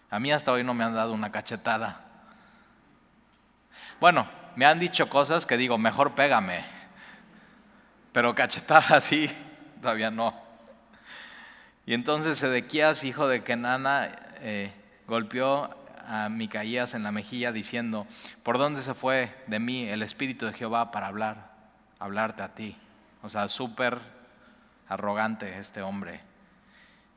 [0.09, 2.05] A mí hasta hoy no me han dado una cachetada.
[3.99, 6.63] Bueno, me han dicho cosas que digo, mejor pégame.
[8.13, 9.29] Pero cachetada sí,
[9.81, 10.50] todavía no.
[11.85, 14.71] Y entonces Sedequías, hijo de Kenana, eh,
[15.07, 15.75] golpeó
[16.07, 18.05] a Micaías en la mejilla diciendo,
[18.43, 21.51] ¿por dónde se fue de mí el Espíritu de Jehová para hablar,
[21.99, 22.77] hablarte a ti?
[23.23, 23.99] O sea, súper
[24.87, 26.21] arrogante este hombre.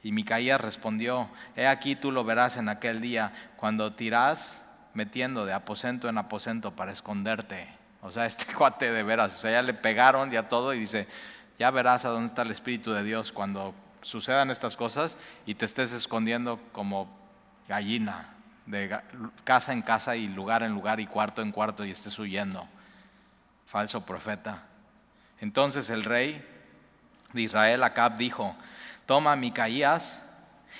[0.03, 5.53] Y Micaías respondió, he aquí tú lo verás en aquel día, cuando tirás metiendo de
[5.53, 7.69] aposento en aposento para esconderte.
[8.03, 11.09] O sea, este cuate de veras, o sea, ya le pegaron ya todo y dice,
[11.59, 15.65] ya verás a dónde está el Espíritu de Dios cuando sucedan estas cosas y te
[15.65, 17.09] estés escondiendo como
[17.69, 18.31] gallina,
[18.67, 18.99] de
[19.45, 22.67] casa en casa y lugar en lugar y cuarto en cuarto y estés huyendo.
[23.67, 24.63] Falso profeta.
[25.41, 26.47] Entonces el rey
[27.33, 28.55] de Israel, Acab, dijo,
[29.07, 30.23] toma a Micaías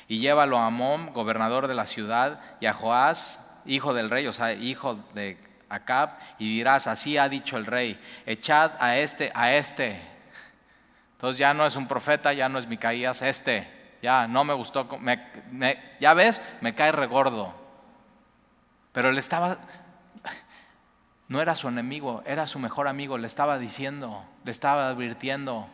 [0.07, 4.33] y llévalo a Amón, gobernador de la ciudad, y a Joás, hijo del rey, o
[4.33, 9.55] sea, hijo de Acab, y dirás, así ha dicho el rey, echad a este, a
[9.55, 10.01] este,
[11.25, 14.87] entonces ya no es un profeta, ya no es Micaías, este, ya no me gustó,
[15.99, 17.55] ya ves, me cae regordo.
[18.93, 19.57] Pero él estaba,
[21.29, 25.67] no era su enemigo, era su mejor amigo, le estaba diciendo, le estaba advirtiendo,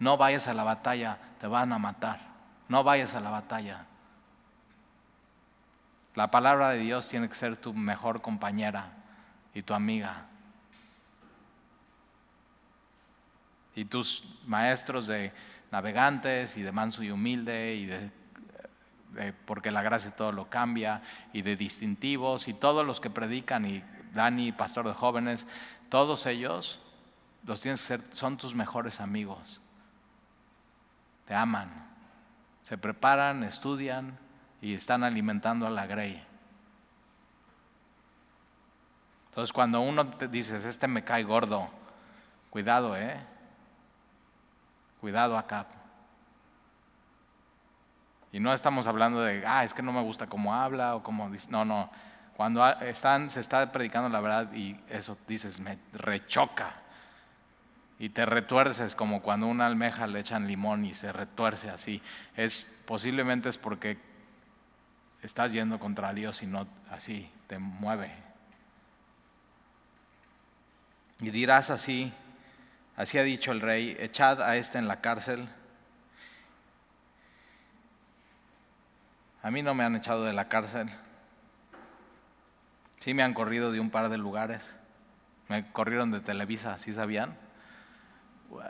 [0.00, 2.20] no vayas a la batalla, te van a matar,
[2.68, 3.86] no vayas a la batalla.
[6.14, 8.90] La palabra de Dios tiene que ser tu mejor compañera
[9.54, 10.26] y tu amiga.
[13.74, 15.32] Y tus maestros de
[15.70, 18.10] navegantes y de manso y humilde y de,
[19.44, 23.82] porque la gracia todo lo cambia y de distintivos y todos los que predican y
[24.12, 25.46] Dani, pastor de jóvenes,
[25.88, 26.80] todos ellos
[27.44, 29.60] los tienes que ser, son tus mejores amigos.
[31.26, 31.70] Te aman,
[32.62, 34.18] se preparan, estudian
[34.62, 36.24] y están alimentando a la grey.
[39.30, 41.68] Entonces cuando uno te dices, este me cae gordo,
[42.50, 43.33] cuidado, ¿eh?
[45.04, 45.66] Cuidado acá.
[48.32, 51.28] Y no estamos hablando de, ah, es que no me gusta cómo habla o cómo
[51.28, 51.50] dice.
[51.50, 51.90] No, no.
[52.38, 56.76] Cuando están, se está predicando la verdad y eso dices, me rechoca.
[57.98, 62.00] Y te retuerces como cuando una almeja le echan limón y se retuerce así.
[62.34, 63.98] Es, posiblemente es porque
[65.20, 68.10] estás yendo contra Dios y no así, te mueve.
[71.20, 72.10] Y dirás así,
[72.96, 75.48] Así ha dicho el rey, echad a este en la cárcel.
[79.42, 80.88] A mí no me han echado de la cárcel.
[83.00, 84.74] Sí me han corrido de un par de lugares.
[85.48, 87.36] Me corrieron de Televisa, ¿sí sabían?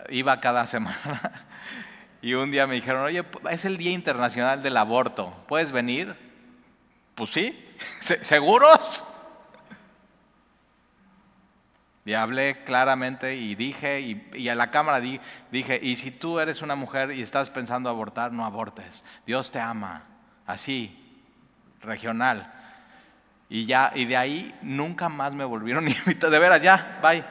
[0.08, 1.46] Iba cada semana.
[2.22, 5.44] Y un día me dijeron, oye, es el Día Internacional del Aborto.
[5.46, 6.16] ¿Puedes venir?
[7.14, 7.76] Pues sí.
[8.00, 9.04] ¿Seguros?
[12.06, 15.00] Y hablé claramente y dije, y, a la cámara
[15.50, 19.04] dije, y si tú eres una mujer y estás pensando abortar, no abortes.
[19.26, 20.04] Dios te ama,
[20.46, 21.22] así,
[21.80, 22.52] regional.
[23.48, 26.28] Y ya, y de ahí nunca más me volvieron a invitar.
[26.28, 27.24] De veras, ya, bye.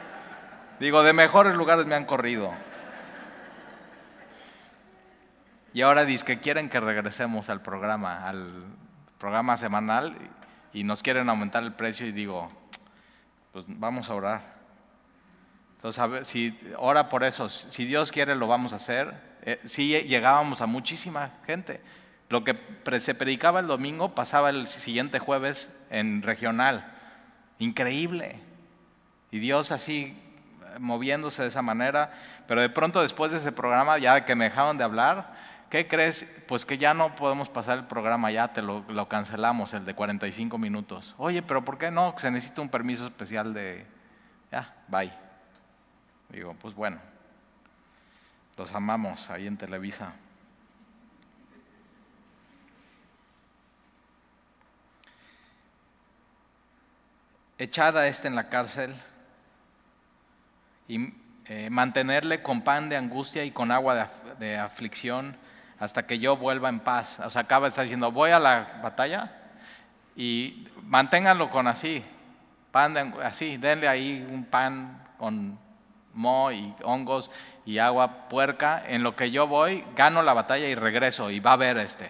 [0.80, 2.52] Digo, de mejores lugares me han corrido.
[5.72, 8.64] Y ahora dice que quieren que regresemos al programa, al
[9.18, 10.16] programa semanal,
[10.72, 12.50] y nos quieren aumentar el precio y digo,
[13.52, 14.53] pues vamos a orar.
[15.84, 19.12] Entonces, si ora por eso, si Dios quiere lo vamos a hacer.
[19.42, 21.82] Eh, si llegábamos a muchísima gente.
[22.30, 22.56] Lo que
[23.00, 26.90] se predicaba el domingo pasaba el siguiente jueves en regional.
[27.58, 28.40] Increíble.
[29.30, 30.16] Y Dios así
[30.78, 32.14] moviéndose de esa manera.
[32.46, 35.34] Pero de pronto después de ese programa, ya que me dejaron de hablar,
[35.68, 36.26] ¿qué crees?
[36.48, 39.94] Pues que ya no podemos pasar el programa, ya te lo, lo cancelamos, el de
[39.94, 41.14] 45 minutos.
[41.18, 42.14] Oye, pero ¿por qué no?
[42.16, 43.86] Se necesita un permiso especial de...
[44.50, 45.23] Ya, bye.
[46.34, 46.98] Digo, pues bueno,
[48.56, 50.14] los amamos ahí en Televisa.
[57.56, 58.92] echada este en la cárcel
[60.88, 61.14] y
[61.46, 65.36] eh, mantenerle con pan de angustia y con agua de, aflicción
[65.78, 67.20] hasta que yo vuelva en paz.
[67.20, 69.32] O sea, acaba de estar diciendo, voy a la batalla
[70.16, 72.04] y manténganlo con así,
[72.72, 75.63] pan de, así, denle ahí un pan con
[76.14, 77.30] mo y hongos
[77.66, 81.52] y agua puerca, en lo que yo voy, gano la batalla y regreso y va
[81.52, 82.08] a ver este.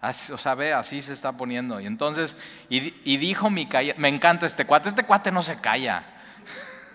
[0.00, 1.80] Así, o sea, ve, así se está poniendo.
[1.80, 2.36] Y entonces,
[2.68, 6.04] y, y dijo Micaía, me encanta este cuate, este cuate no se calla.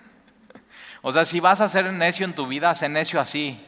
[1.02, 3.64] o sea, si vas a ser necio en tu vida, sé necio así,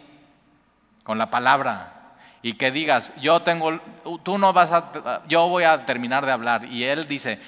[1.03, 1.93] con la palabra.
[2.41, 3.79] Y que digas, yo tengo,
[4.23, 6.65] tú no vas a, yo voy a terminar de hablar.
[6.65, 7.39] Y él dice,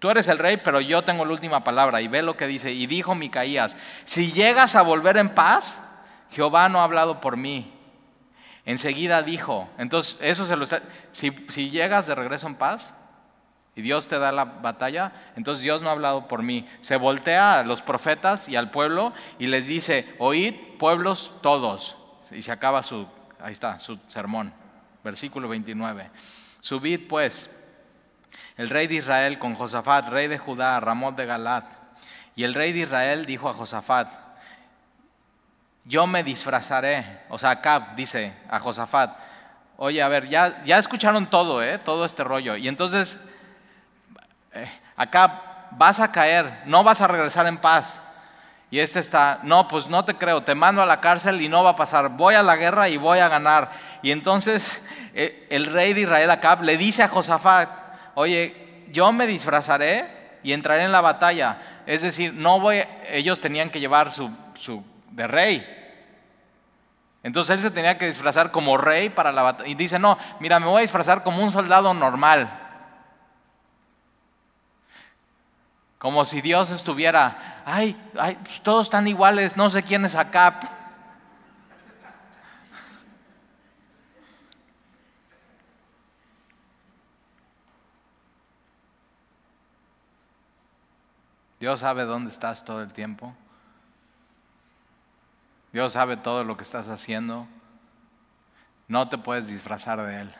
[0.00, 2.00] tú eres el rey, pero yo tengo la última palabra.
[2.00, 2.72] Y ve lo que dice.
[2.72, 5.80] Y dijo Micaías, si llegas a volver en paz,
[6.30, 7.72] Jehová no ha hablado por mí
[8.64, 12.94] Enseguida dijo, entonces eso se lo está, si, si llegas de regreso en paz
[13.74, 16.68] y Dios te da la batalla, entonces Dios no ha hablado por mí.
[16.80, 21.96] Se voltea a los profetas y al pueblo y les dice, oíd pueblos todos.
[22.30, 23.08] Y se acaba su,
[23.40, 24.52] ahí está, su sermón,
[25.02, 26.10] versículo 29.
[26.60, 27.50] Subid pues
[28.56, 31.64] el rey de Israel con Josafat, rey de Judá, Ramón de Galat.
[32.36, 34.08] Y el rey de Israel dijo a Josafat,
[35.84, 37.22] yo me disfrazaré.
[37.28, 39.16] O sea, Acab dice a Josafat,
[39.76, 41.78] oye, a ver, ya, ya escucharon todo, ¿eh?
[41.78, 42.56] todo este rollo.
[42.56, 43.18] Y entonces,
[44.52, 45.32] eh, Acab,
[45.72, 48.00] vas a caer, no vas a regresar en paz.
[48.70, 51.64] Y este está, no, pues no te creo, te mando a la cárcel y no
[51.64, 53.70] va a pasar, voy a la guerra y voy a ganar.
[54.00, 54.80] Y entonces
[55.12, 57.68] eh, el rey de Israel, Acab, le dice a Josafat,
[58.14, 61.82] oye, yo me disfrazaré y entraré en la batalla.
[61.86, 65.76] Es decir, no voy, ellos tenían que llevar su, su de rey.
[67.22, 69.68] Entonces él se tenía que disfrazar como rey para la batalla.
[69.68, 72.58] Y dice, no, mira, me voy a disfrazar como un soldado normal.
[75.98, 80.58] Como si Dios estuviera, ay, ay pues todos están iguales, no sé quién es acá.
[91.60, 93.34] Dios sabe dónde estás todo el tiempo.
[95.72, 97.46] Dios sabe todo lo que estás haciendo.
[98.88, 100.34] No te puedes disfrazar de Él.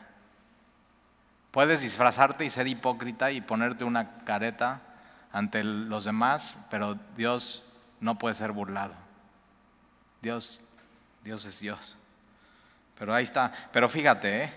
[1.51, 4.81] Puedes disfrazarte y ser hipócrita y ponerte una careta
[5.31, 7.63] ante los demás, pero Dios
[7.99, 8.95] no puede ser burlado.
[10.21, 10.61] Dios,
[11.23, 11.97] Dios es Dios.
[12.97, 13.51] Pero ahí está.
[13.71, 14.53] Pero fíjate, ¿eh?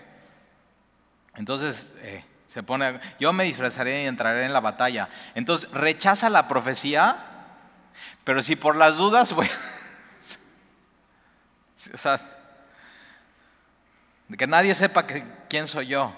[1.35, 5.09] Entonces eh, se pone, yo me disfrazaré y entraré en la batalla.
[5.33, 7.17] Entonces rechaza la profecía,
[8.23, 9.49] pero si por las dudas voy,
[11.93, 12.19] o sea,
[14.37, 15.05] que nadie sepa
[15.49, 16.13] quién soy yo.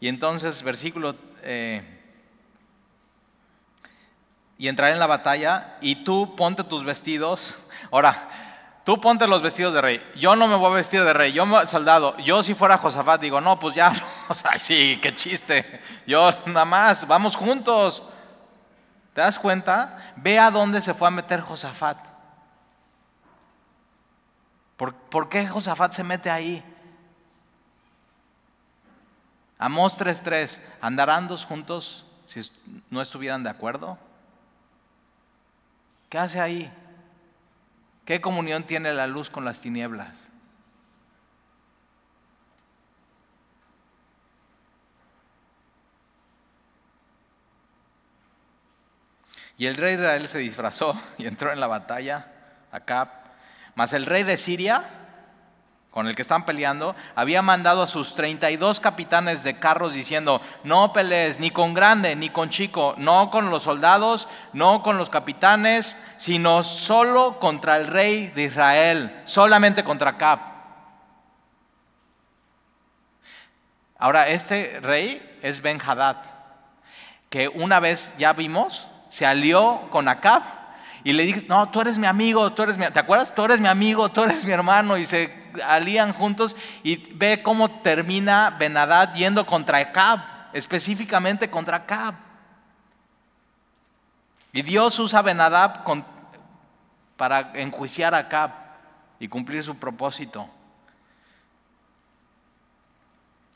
[0.00, 1.82] Y entonces, versículo, eh,
[4.58, 7.58] y entraré en la batalla y tú ponte tus vestidos.
[7.92, 8.28] Ahora,
[8.84, 10.12] tú ponte los vestidos de rey.
[10.16, 12.16] Yo no me voy a vestir de rey, yo soldado.
[12.18, 13.92] Yo si fuera Josafat digo, no, pues ya,
[14.34, 15.80] sea, sí, qué chiste.
[16.06, 18.02] Yo nada más, vamos juntos.
[19.14, 20.12] ¿Te das cuenta?
[20.16, 21.98] Ve a dónde se fue a meter Josafat.
[24.76, 26.62] ¿Por, qué Josafat se mete ahí?
[29.58, 32.48] Amos 3.3, ¿andarán dos juntos si
[32.90, 33.98] no estuvieran de acuerdo?
[36.08, 36.72] ¿Qué hace ahí?
[38.04, 40.30] ¿Qué comunión tiene la luz con las tinieblas?
[49.58, 52.26] Y el rey de Israel se disfrazó y entró en la batalla,
[52.72, 53.08] Acab,
[53.74, 54.84] mas el rey de Siria
[55.90, 60.92] con el que están peleando, había mandado a sus 32 capitanes de carros diciendo, no
[60.92, 65.98] pelees ni con grande ni con chico, no con los soldados, no con los capitanes,
[66.16, 70.40] sino solo contra el rey de Israel, solamente contra Cap.
[73.98, 76.18] Ahora, este rey es Ben Hadad,
[77.30, 80.42] que una vez ya vimos, se alió con Acab
[81.04, 83.34] y le dije, no, tú eres mi amigo, tú eres mi, ¿te acuerdas?
[83.34, 85.32] Tú eres mi amigo, tú eres mi hermano y se
[85.64, 90.20] alían juntos y ve cómo termina Benadad yendo contra Acab,
[90.52, 92.14] específicamente contra Acab.
[94.52, 95.84] Y Dios usa a Benadab
[97.16, 98.50] para enjuiciar a Acab
[99.20, 100.48] y cumplir su propósito.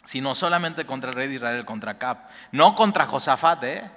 [0.05, 2.19] Sino solamente contra el rey de Israel, contra Acab.
[2.51, 3.91] No contra Josafat, ¿eh?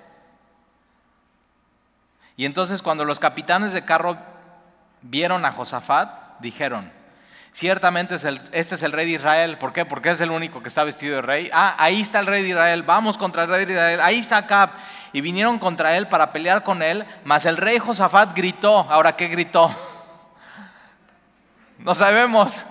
[2.37, 4.17] Y entonces cuando los capitanes de carro
[5.01, 6.91] vieron a Josafat, dijeron,
[7.51, 9.57] ciertamente este es el rey de Israel.
[9.57, 9.85] ¿Por qué?
[9.85, 11.49] Porque es el único que está vestido de rey.
[11.53, 14.37] Ah, ahí está el rey de Israel, vamos contra el rey de Israel, ahí está
[14.37, 14.71] Acab.
[15.13, 18.79] Y vinieron contra él para pelear con él, mas el rey Josafat gritó.
[18.89, 19.73] Ahora, ¿qué gritó?
[21.77, 22.63] No sabemos.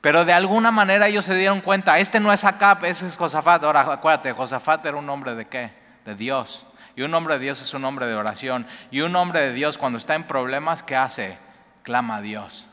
[0.00, 3.62] Pero de alguna manera ellos se dieron cuenta, este no es Acab, ese es Josafat.
[3.64, 5.72] Ahora, acuérdate, Josafat era un hombre de qué?
[6.06, 6.66] De Dios.
[7.00, 8.66] Y un hombre de Dios es un hombre de oración.
[8.90, 11.38] Y un hombre de Dios cuando está en problemas, ¿qué hace?
[11.82, 12.66] Clama a Dios.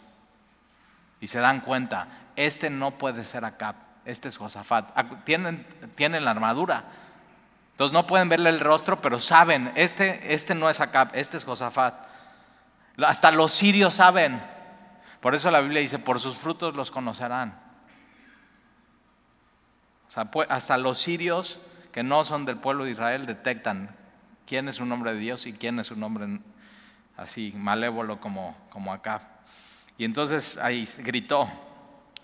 [1.22, 5.24] Y se dan cuenta, este no puede ser Acab, este es Josafat.
[5.24, 6.84] Tienen, la armadura.
[7.72, 11.46] Entonces no pueden verle el rostro, pero saben, este, este no es Acab, este es
[11.46, 11.96] Josafat.
[12.98, 14.44] Hasta los sirios saben.
[15.22, 17.58] Por eso la Biblia dice, por sus frutos los conocerán.
[20.10, 21.62] O sea, hasta los sirios
[21.94, 23.96] que no son del pueblo de Israel detectan
[24.48, 26.40] quién es un hombre de Dios y quién es un hombre
[27.18, 29.22] así malévolo como, como acá.
[29.98, 31.50] Y entonces ahí gritó,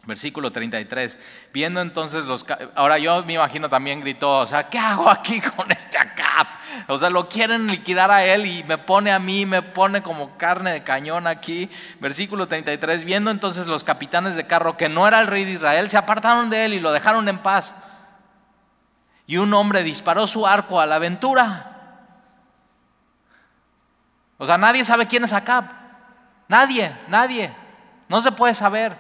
[0.05, 1.19] versículo 33,
[1.51, 2.45] viendo entonces los...
[2.75, 6.47] Ahora yo me imagino también gritó, o sea, ¿qué hago aquí con este acá?
[6.87, 10.37] O sea, lo quieren liquidar a él y me pone a mí, me pone como
[10.37, 11.69] carne de cañón aquí.
[11.99, 15.89] Versículo 33, viendo entonces los capitanes de carro que no era el rey de Israel,
[15.89, 17.75] se apartaron de él y lo dejaron en paz.
[19.25, 21.72] Y un hombre disparó su arco a la aventura
[24.43, 25.63] o sea, nadie sabe quién es Acab.
[26.49, 27.49] Nadie, nadie.
[28.09, 28.93] No se puede saber.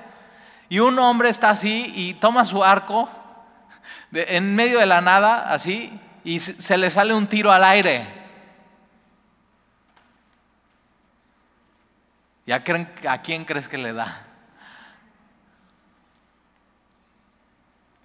[0.69, 3.09] Y un hombre está así y toma su arco
[4.13, 8.07] en medio de la nada, así, y se le sale un tiro al aire.
[12.45, 12.63] ¿Y a,
[13.09, 14.21] a quién crees que le da?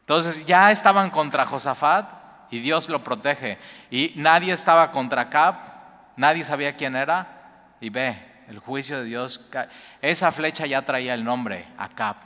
[0.01, 2.09] Entonces ya estaban contra Josafat
[2.51, 3.61] y Dios lo protege.
[3.93, 5.78] Y nadie estaba contra Acab
[6.19, 9.41] nadie sabía quién era, y ve, el juicio de Dios,
[10.03, 12.17] esa flecha ya traía el nombre, Acab.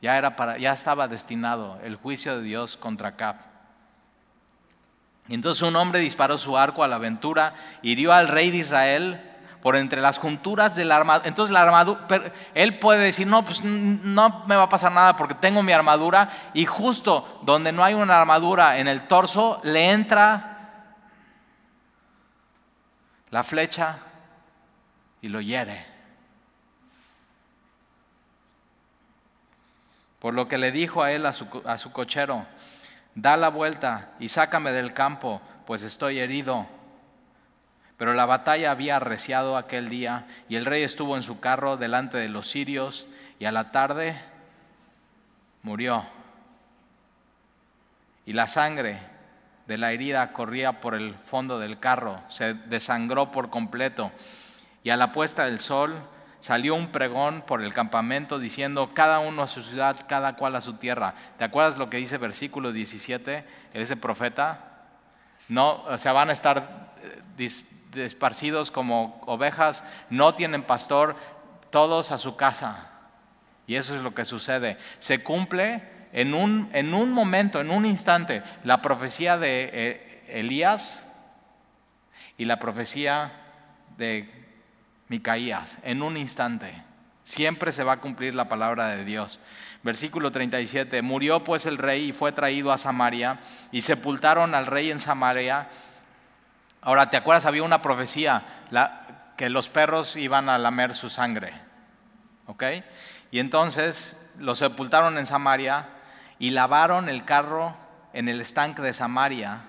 [0.00, 3.36] Ya, era para, ya estaba destinado el juicio de Dios contra Acab.
[5.28, 9.20] Y entonces un hombre disparó su arco a la aventura, hirió al rey de Israel
[9.60, 11.28] por entre las junturas de la armadura.
[11.28, 12.00] Entonces la armadura,
[12.54, 16.30] él puede decir, no, pues no me va a pasar nada porque tengo mi armadura.
[16.54, 20.49] Y justo donde no hay una armadura en el torso, le entra
[23.30, 23.98] la flecha
[25.22, 25.86] y lo hiere.
[30.18, 32.46] Por lo que le dijo a él, a su, cochero,
[33.14, 36.66] da la vuelta y sácame del campo, pues estoy herido.
[37.96, 42.18] Pero la batalla había arreciado aquel día y el rey estuvo en su carro delante
[42.18, 43.06] de los sirios
[43.38, 44.20] y a la tarde
[45.62, 46.04] murió.
[48.26, 49.00] Y la sangre
[49.70, 54.10] de la herida corría por el fondo del carro, se desangró por completo.
[54.82, 55.94] Y a la puesta del sol
[56.40, 60.60] salió un pregón por el campamento diciendo, cada uno a su ciudad, cada cual a
[60.60, 61.14] su tierra.
[61.38, 64.88] ¿Te acuerdas lo que dice versículo 17, ese profeta?
[65.46, 66.96] No, o sea, van a estar
[67.92, 71.14] desparcidos como ovejas, no tienen pastor,
[71.70, 72.88] todos a su casa.
[73.68, 74.78] Y eso es lo que sucede.
[74.98, 81.06] Se cumple en un, en un momento, en un instante, la profecía de eh, Elías
[82.36, 83.32] y la profecía
[83.96, 84.28] de
[85.08, 86.82] Micaías, en un instante.
[87.22, 89.40] Siempre se va a cumplir la palabra de Dios.
[89.82, 93.40] Versículo 37, murió pues el rey y fue traído a Samaria
[93.70, 95.68] y sepultaron al rey en Samaria.
[96.82, 97.46] Ahora, ¿te acuerdas?
[97.46, 98.42] Había una profecía
[99.36, 101.52] que los perros iban a lamer su sangre.
[102.46, 102.64] ¿Ok?
[103.30, 105.88] Y entonces lo sepultaron en Samaria
[106.40, 107.76] y lavaron el carro
[108.14, 109.60] en el estanque de Samaria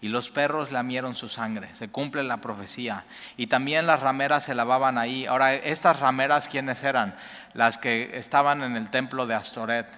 [0.00, 1.74] y los perros lamieron su sangre.
[1.74, 3.04] Se cumple la profecía.
[3.36, 5.26] Y también las rameras se lavaban ahí.
[5.26, 7.16] Ahora, estas rameras, ¿quiénes eran?
[7.54, 9.88] Las que estaban en el templo de Astoret.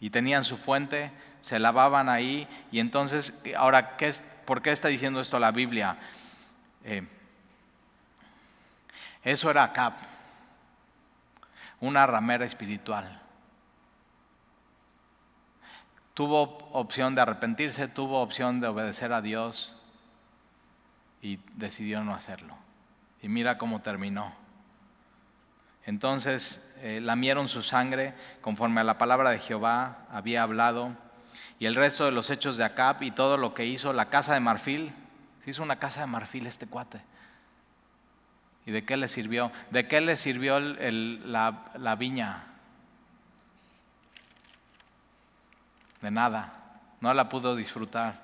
[0.00, 1.10] Y tenían su fuente,
[1.40, 2.46] se lavaban ahí.
[2.70, 5.96] Y entonces, ahora, ¿qué es, ¿por qué está diciendo esto la Biblia?
[6.84, 7.06] Eh,
[9.24, 9.94] eso era Acab,
[11.80, 13.22] una ramera espiritual
[16.16, 19.74] tuvo opción de arrepentirse, tuvo opción de obedecer a Dios
[21.20, 22.56] y decidió no hacerlo.
[23.20, 24.32] Y mira cómo terminó.
[25.84, 30.96] Entonces eh, lamieron su sangre conforme a la palabra de Jehová había hablado.
[31.58, 34.32] Y el resto de los hechos de Acab y todo lo que hizo la casa
[34.32, 34.94] de marfil,
[35.44, 37.02] se hizo una casa de marfil este cuate.
[38.64, 39.52] ¿Y de qué le sirvió?
[39.70, 42.55] ¿De qué le sirvió la, la viña?
[46.06, 46.52] De nada,
[47.00, 48.22] no la pudo disfrutar.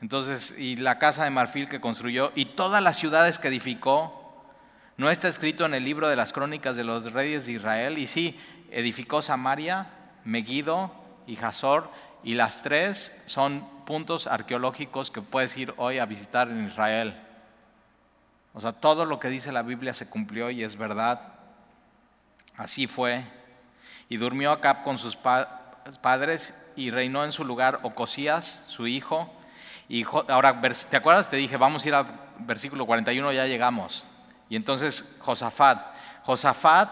[0.00, 4.44] Entonces, y la casa de marfil que construyó y todas las ciudades que edificó,
[4.96, 7.98] no está escrito en el libro de las crónicas de los reyes de Israel.
[7.98, 8.36] Y sí,
[8.72, 9.90] edificó Samaria,
[10.24, 10.92] Megiddo
[11.28, 11.88] y Hazor,
[12.24, 17.16] y las tres son puntos arqueológicos que puedes ir hoy a visitar en Israel.
[18.54, 21.34] O sea, todo lo que dice la Biblia se cumplió y es verdad.
[22.56, 23.22] Así fue.
[24.08, 25.58] Y durmió Acab con sus, padres
[25.96, 29.32] padres y reinó en su lugar Ocosías, su hijo.
[29.88, 30.60] Y ahora,
[30.90, 31.30] ¿te acuerdas?
[31.30, 32.06] Te dije, vamos a ir al
[32.40, 34.06] versículo 41, ya llegamos.
[34.50, 35.78] Y entonces Josafat,
[36.24, 36.90] Josafat,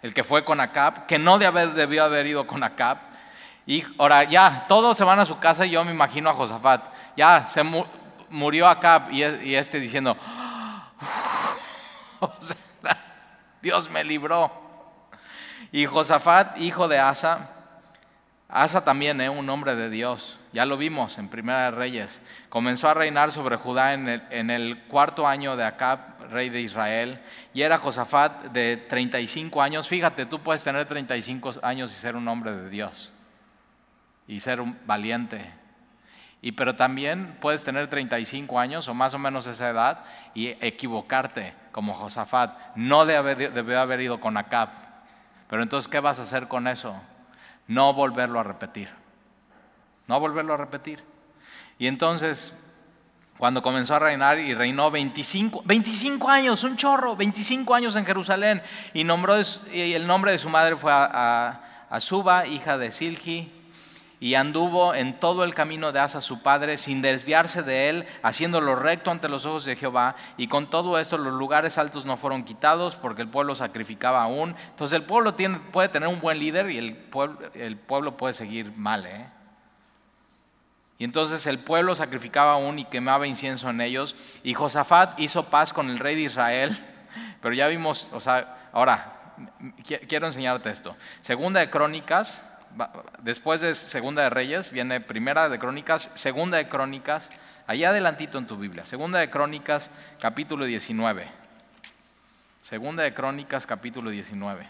[0.00, 2.98] el que fue con Acab, que no debió haber ido con Acab.
[3.66, 6.82] Y ahora ya, todos se van a su casa y yo me imagino a Josafat.
[7.16, 7.62] Ya, se
[8.30, 10.16] murió Acab y, y este diciendo,
[13.60, 14.50] Dios me libró.
[15.72, 17.53] Y Josafat, hijo de Asa,
[18.54, 19.30] Asa también, es ¿eh?
[19.30, 22.22] un hombre de Dios, ya lo vimos en Primera de Reyes.
[22.48, 27.20] Comenzó a reinar sobre Judá en el, cuarto año de Acab, rey de Israel,
[27.52, 29.88] y era Josafat de 35 años.
[29.88, 33.12] Fíjate, tú puedes tener 35 años y ser un hombre de Dios,
[34.28, 35.50] y ser valiente.
[36.40, 41.54] Y pero también puedes tener 35 años o más o menos esa edad y equivocarte
[41.72, 42.76] como Josafat.
[42.76, 44.68] No debió haber ido con Acab.
[45.48, 47.02] Pero entonces, ¿qué vas a hacer con eso?
[47.66, 48.88] No volverlo a repetir.
[50.06, 51.02] No volverlo a repetir.
[51.78, 52.52] Y entonces,
[53.38, 58.62] cuando comenzó a reinar y reinó 25, 25 años, un chorro, 25 años en Jerusalén,
[58.92, 59.36] y, nombró,
[59.72, 61.60] y el nombre de su madre fue a,
[61.90, 63.52] a, Suba, hija de Silgi,
[64.24, 68.74] y anduvo en todo el camino de Asa su padre, sin desviarse de él, haciéndolo
[68.74, 70.16] recto ante los ojos de Jehová.
[70.38, 74.56] Y con todo esto los lugares altos no fueron quitados, porque el pueblo sacrificaba aún.
[74.70, 78.32] Entonces el pueblo tiene, puede tener un buen líder y el pueblo, el pueblo puede
[78.32, 79.04] seguir mal.
[79.04, 79.26] ¿eh?
[80.96, 84.16] Y entonces el pueblo sacrificaba aún y quemaba incienso en ellos.
[84.42, 86.82] Y Josafat hizo paz con el rey de Israel.
[87.42, 89.34] Pero ya vimos, o sea, ahora,
[90.08, 90.96] quiero enseñarte esto.
[91.20, 92.50] Segunda de Crónicas
[93.22, 97.30] después de Segunda de Reyes viene Primera de Crónicas, Segunda de Crónicas,
[97.66, 101.28] allá adelantito en tu Biblia, Segunda de Crónicas, capítulo 19.
[102.62, 104.68] Segunda de Crónicas, capítulo 19.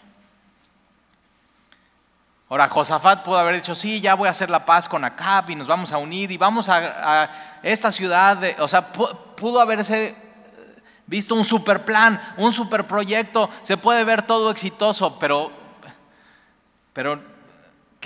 [2.47, 5.55] Ahora, Josafat pudo haber dicho, sí, ya voy a hacer la paz con Acab y
[5.55, 7.29] nos vamos a unir y vamos a,
[7.63, 10.15] esta ciudad, o sea, pudo haberse
[11.07, 15.51] visto un super plan, un super proyecto, se puede ver todo exitoso, pero,
[16.93, 17.34] pero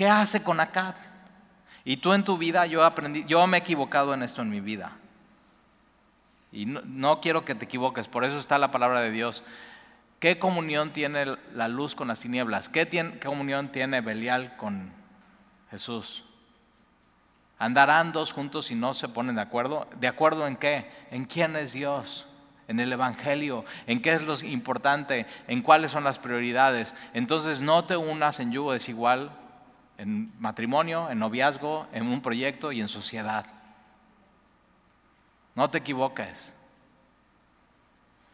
[0.00, 0.94] ¿Qué hace con Acab?
[1.84, 4.62] Y tú en tu vida, yo aprendí, yo me he equivocado en esto en mi
[4.62, 4.92] vida.
[6.50, 9.44] Y no, quiero que te equivoques, por eso está la palabra de Dios.
[10.18, 12.70] ¿Qué comunión tiene la luz con las tinieblas?
[12.70, 14.90] ¿Qué comunión tiene Belial con
[15.70, 16.24] Jesús?
[17.58, 19.86] ¿Andarán dos juntos y no se ponen de acuerdo?
[20.00, 20.90] ¿De acuerdo en qué?
[21.10, 22.26] ¿En quién es Dios?
[22.68, 26.94] en el Evangelio, en qué es lo importante, en cuáles son las prioridades.
[27.14, 29.32] Entonces no te unas en yugo desigual
[30.00, 33.44] en matrimonio, en noviazgo, en un proyecto y en sociedad.
[35.54, 36.54] No te equivoques.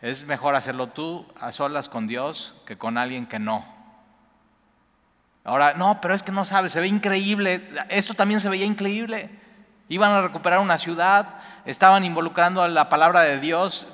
[0.01, 3.65] Es mejor hacerlo tú a solas con Dios que con alguien que no.
[5.43, 7.69] Ahora, no, pero es que no sabes, se ve increíble.
[7.89, 9.29] Esto también se veía increíble.
[9.89, 13.89] Iban a recuperar una ciudad, estaban involucrando a la palabra de Dios,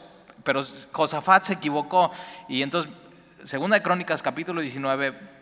[0.44, 0.62] pero
[0.92, 2.10] Josafat se equivocó.
[2.48, 2.92] Y entonces,
[3.44, 5.41] segunda de Crónicas, capítulo 19,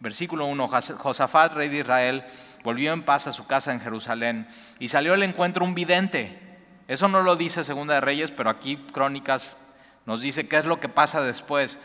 [0.00, 2.24] Versículo 1, Josafat, rey de Israel,
[2.64, 4.48] volvió en paz a su casa en Jerusalén
[4.78, 6.38] y salió al encuentro un vidente.
[6.88, 9.58] Eso no lo dice Segunda de Reyes, pero aquí Crónicas
[10.06, 11.78] nos dice qué es lo que pasa después.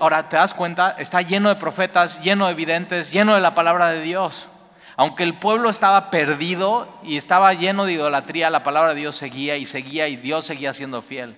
[0.00, 3.90] Ahora te das cuenta, está lleno de profetas, lleno de videntes, lleno de la palabra
[3.90, 4.48] de Dios.
[4.96, 9.56] Aunque el pueblo estaba perdido y estaba lleno de idolatría, la palabra de Dios seguía
[9.56, 11.36] y seguía y Dios seguía siendo fiel.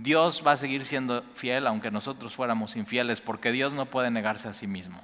[0.00, 4.48] Dios va a seguir siendo fiel aunque nosotros fuéramos infieles, porque Dios no puede negarse
[4.48, 5.02] a sí mismo.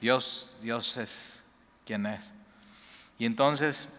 [0.00, 1.44] Dios, Dios es
[1.84, 2.32] quien es.
[3.18, 3.92] Y entonces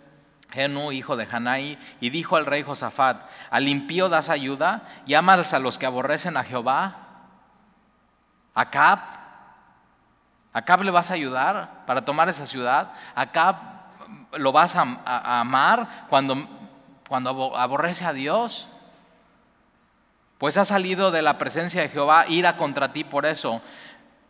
[0.51, 5.53] Genú, hijo de Hanai, y dijo al rey Josafat, ¿al impío das ayuda y amas
[5.53, 6.95] a los que aborrecen a Jehová?
[8.55, 8.99] ¿Acab?
[10.53, 12.93] ¿Acab le vas a ayudar para tomar esa ciudad?
[13.13, 13.57] ¿Acab
[14.37, 16.47] lo vas a, amar cuando,
[17.07, 18.67] cuando aborrece a Dios?
[20.39, 23.61] Pues ha salido de la presencia de Jehová ira contra ti por eso.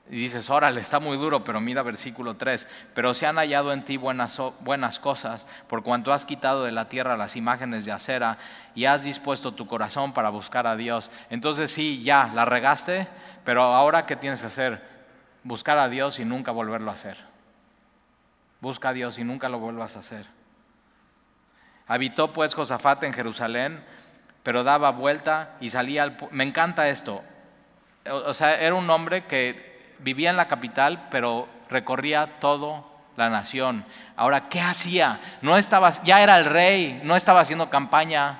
[0.10, 3.86] Y dices, órale, está muy duro, pero mira versículo 3, pero se han hallado en
[3.86, 8.40] ti buenas, buenas cosas, por cuanto has quitado de la tierra las imágenes de acera
[8.74, 11.12] y has dispuesto tu corazón para buscar a Dios.
[11.30, 13.08] Entonces sí, ya, la regaste,
[13.46, 14.82] pero ahora ¿qué tienes que hacer?
[15.44, 17.18] Buscar a Dios y nunca volverlo a hacer.
[18.62, 20.26] Busca a Dios y nunca lo vuelvas a hacer.
[21.86, 23.84] Habitó pues Josafat en Jerusalén,
[24.50, 26.18] pero daba vuelta y salía al...
[26.32, 27.24] Me encanta esto.
[28.12, 32.82] O sea, era un hombre que vivía en la capital, pero recorría toda
[33.16, 33.86] la nación.
[34.16, 35.20] Ahora, ¿qué hacía?
[35.44, 38.40] No estaba, ya era el rey, no estaba haciendo campaña.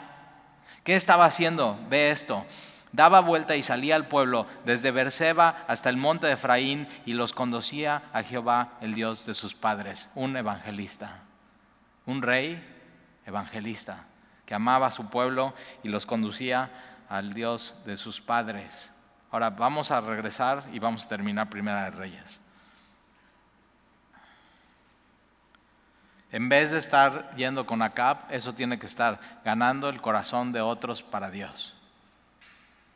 [0.84, 1.80] ¿Qué estaba haciendo?
[1.92, 2.44] Ve esto.
[2.92, 7.34] Daba vuelta y salía al pueblo desde Berseba hasta el monte de Efraín y los
[7.34, 10.10] conducía a Jehová, el Dios de sus padres.
[10.16, 11.20] Un evangelista,
[12.08, 12.68] un rey
[13.28, 14.09] evangelista
[14.50, 16.72] que amaba a su pueblo y los conducía
[17.08, 18.92] al Dios de sus padres.
[19.30, 22.42] Ahora vamos a regresar y vamos a terminar Primera de Reyes.
[26.32, 30.62] En vez de estar yendo con Acab, eso tiene que estar ganando el corazón de
[30.62, 31.76] otros para Dios.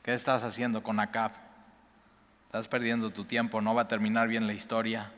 [0.02, 1.34] ¿Qué estás haciendo con Acab?
[2.48, 5.12] Estás perdiendo tu tiempo, no va a terminar bien la historia.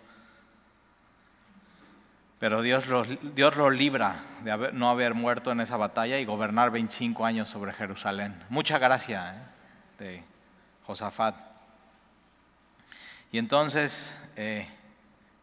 [2.40, 7.26] Pero Dios lo, Dios libra de no haber muerto en esa batalla y gobernar 25
[7.26, 8.44] años sobre Jerusalén.
[8.50, 9.48] Mucha gracia.
[10.00, 10.24] ¿eh?
[10.86, 11.36] Josafat.
[13.32, 14.68] Y entonces, eh,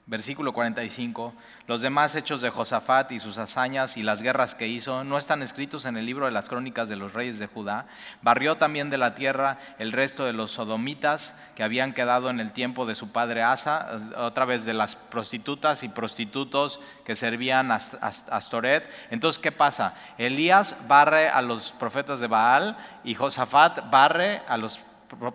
[0.07, 1.33] versículo 45,
[1.69, 5.43] los demás hechos de Josafat y sus hazañas y las guerras que hizo no están
[5.43, 7.87] escritos en el libro de las crónicas de los reyes de Judá.
[8.21, 12.53] Barrió también de la tierra el resto de los sodomitas que habían quedado en el
[12.53, 17.77] tiempo de su padre Asa, otra vez de las prostitutas y prostitutos que servían a
[17.77, 18.91] Astoret.
[19.11, 19.95] Entonces, ¿qué pasa?
[20.19, 24.81] Elías barre a los profetas de Baal y Josafat barre a los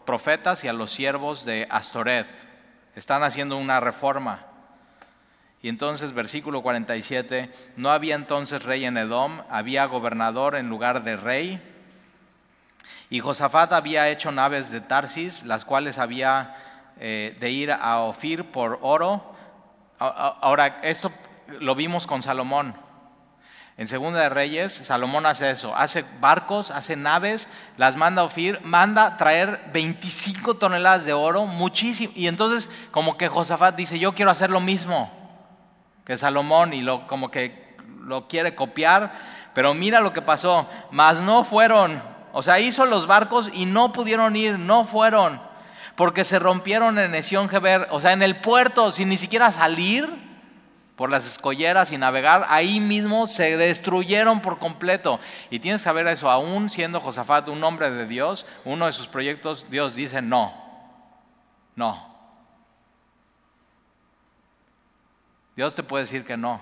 [0.05, 2.28] profetas y a los siervos de Astoret.
[2.95, 4.45] Están haciendo una reforma.
[5.61, 11.15] Y entonces, versículo 47, no había entonces rey en Edom, había gobernador en lugar de
[11.15, 11.61] rey.
[13.09, 16.55] Y Josafat había hecho naves de Tarsis, las cuales había
[16.99, 19.33] eh, de ir a Ofir por oro.
[19.97, 21.11] Ahora, esto
[21.59, 22.75] lo vimos con Salomón.
[23.77, 27.47] En Segunda de Reyes, Salomón hace eso, hace barcos, hace naves,
[27.77, 32.11] las manda a Ofir, manda traer 25 toneladas de oro, muchísimo.
[32.15, 35.16] Y entonces como que Josafat dice, yo quiero hacer lo mismo
[36.07, 39.11] que Salomón y lo, como que lo quiere copiar,
[39.53, 42.01] pero mira lo que pasó, mas no fueron,
[42.31, 45.41] o sea, hizo los barcos y no pudieron ir, no fueron,
[45.95, 50.07] porque se rompieron en Esión Geber, o sea, en el puerto, sin ni siquiera salir
[50.95, 55.19] por las escolleras y navegar, ahí mismo se destruyeron por completo.
[55.49, 59.07] Y tienes que saber eso, aún siendo Josafat un hombre de Dios, uno de sus
[59.07, 60.53] proyectos, Dios dice no,
[61.75, 62.16] no.
[65.57, 66.61] Dios te puede decir que no.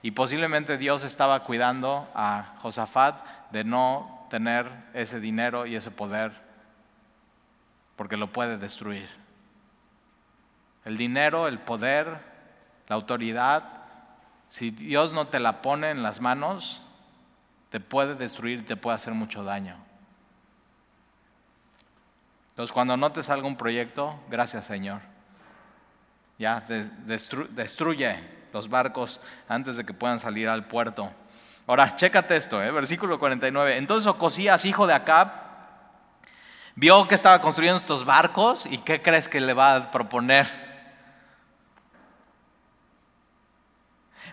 [0.00, 6.32] Y posiblemente Dios estaba cuidando a Josafat de no tener ese dinero y ese poder,
[7.96, 9.10] porque lo puede destruir.
[10.86, 12.18] El dinero, el poder,
[12.88, 13.62] la autoridad,
[14.48, 16.80] si Dios no te la pone en las manos,
[17.68, 19.76] te puede destruir, te puede hacer mucho daño.
[22.48, 25.09] Entonces, cuando no te salga un proyecto, gracias Señor.
[26.40, 26.64] Ya,
[27.04, 28.18] destruye
[28.54, 31.12] los barcos antes de que puedan salir al puerto.
[31.66, 32.70] Ahora, chécate esto, ¿eh?
[32.70, 33.76] versículo 49.
[33.76, 35.30] Entonces Ocosías, hijo de Acab,
[36.76, 40.48] vio que estaba construyendo estos barcos y ¿qué crees que le va a proponer?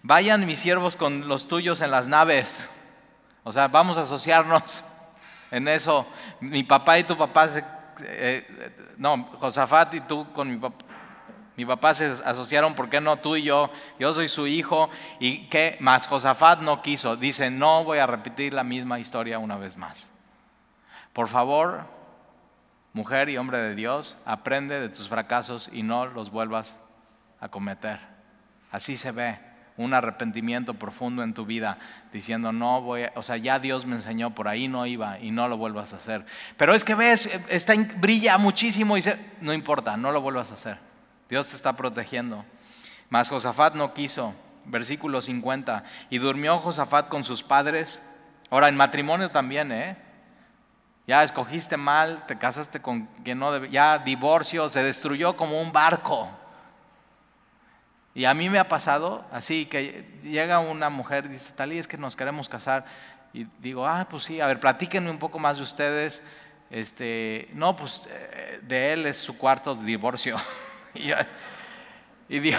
[0.02, 2.70] Vayan mis siervos con los tuyos en las naves.
[3.44, 4.82] O sea, vamos a asociarnos
[5.52, 6.08] en eso.
[6.40, 7.50] Mi papá y tu papá.
[8.00, 10.86] Eh, no, Josafat y tú con mi papá.
[11.58, 13.72] Mi papá se asociaron, ¿por qué no tú y yo?
[14.00, 14.92] Yo soy su hijo.
[15.20, 16.06] ¿Y qué más?
[16.06, 17.18] Josafat no quiso.
[17.18, 20.12] Dice, no voy a repetir la misma historia una vez más.
[21.14, 21.86] Por favor,
[22.94, 26.78] mujer y hombre de Dios, aprende de tus fracasos y no los vuelvas
[27.40, 28.00] a cometer.
[28.72, 29.40] Así se ve
[29.78, 31.80] un arrepentimiento profundo en tu vida,
[32.14, 35.48] diciendo, no voy, o sea, ya Dios me enseñó, por ahí no iba y no
[35.48, 36.24] lo vuelvas a hacer.
[36.56, 40.56] Pero es que ves, está, brilla muchísimo y dice, no importa, no lo vuelvas a
[40.56, 40.87] hacer.
[41.30, 42.46] Dios te está protegiendo.
[43.10, 44.34] Mas Josafat no quiso.
[44.66, 45.84] Versículo 50.
[46.10, 48.02] Y durmió Josafat con sus padres.
[48.50, 49.98] Ahora, en matrimonio también, ¿eh?
[51.08, 55.72] Ya escogiste mal, te casaste con quien no debe, ya divorcio, se destruyó como un
[55.72, 56.30] barco.
[58.14, 61.88] Y a mí me ha pasado así, que llega una mujer y dice, Talí, es
[61.88, 62.86] que nos queremos casar.
[63.32, 66.24] Y digo, ah, pues sí, a ver, platíquenme un poco más de ustedes.
[66.70, 70.36] Este, no, pues eh, de él es su cuarto divorcio.
[72.30, 72.56] y, y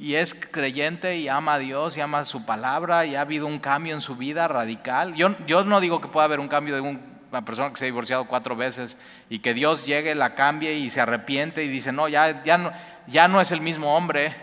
[0.00, 3.58] y es creyente y ama a Dios y ama su palabra y ha habido un
[3.58, 5.14] cambio en su vida radical.
[5.14, 7.86] Yo, yo no digo que pueda haber un cambio de una persona que se ha
[7.86, 8.96] divorciado cuatro veces
[9.28, 12.72] y que Dios llegue, la cambie y se arrepiente y dice, no, ya, ya, no,
[13.08, 14.34] ya no es el mismo hombre.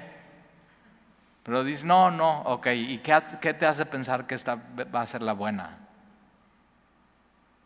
[1.41, 4.59] Pero dice, no, no, ok, ¿y qué, qué te hace pensar que esta
[4.93, 5.78] va a ser la buena?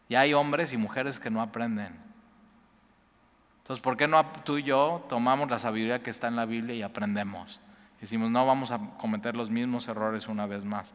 [0.08, 2.11] Y hay hombres y mujeres que no aprenden.
[3.72, 6.76] Entonces, ¿por qué no tú y yo tomamos la sabiduría que está en la Biblia
[6.76, 7.62] y aprendemos?
[8.02, 10.94] Decimos, no vamos a cometer los mismos errores una vez más.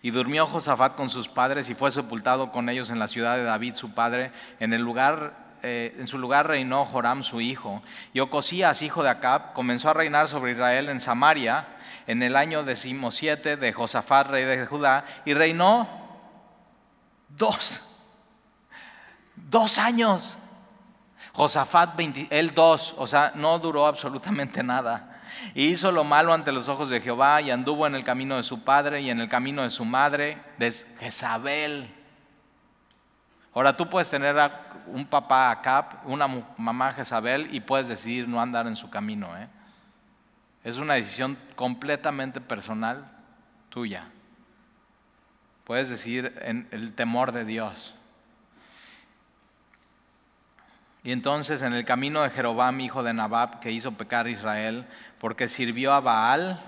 [0.00, 3.42] Y durmió Josafat con sus padres y fue sepultado con ellos en la ciudad de
[3.42, 4.30] David, su padre.
[4.60, 7.82] En, el lugar, eh, en su lugar reinó Joram, su hijo.
[8.12, 11.66] Y Ocosías, hijo de Acab, comenzó a reinar sobre Israel en Samaria
[12.06, 15.88] en el año decimosiete de Josafat, rey de Judá, y reinó
[17.28, 17.80] dos,
[19.34, 20.38] dos años.
[21.34, 21.98] Josafat,
[22.30, 25.20] él dos, o sea, no duró absolutamente nada.
[25.52, 28.44] Y hizo lo malo ante los ojos de Jehová y anduvo en el camino de
[28.44, 31.92] su padre y en el camino de su madre, de Jezabel.
[33.52, 34.36] Ahora tú puedes tener
[34.86, 39.36] un papá Acab, una mamá Jezabel y puedes decidir no andar en su camino.
[39.36, 39.48] ¿eh?
[40.62, 43.04] Es una decisión completamente personal
[43.70, 44.08] tuya.
[45.64, 47.94] Puedes decidir en el temor de Dios.
[51.04, 54.86] Y entonces en el camino de Jeroboam, hijo de Nabab, que hizo pecar a Israel,
[55.18, 56.58] porque sirvió a Baal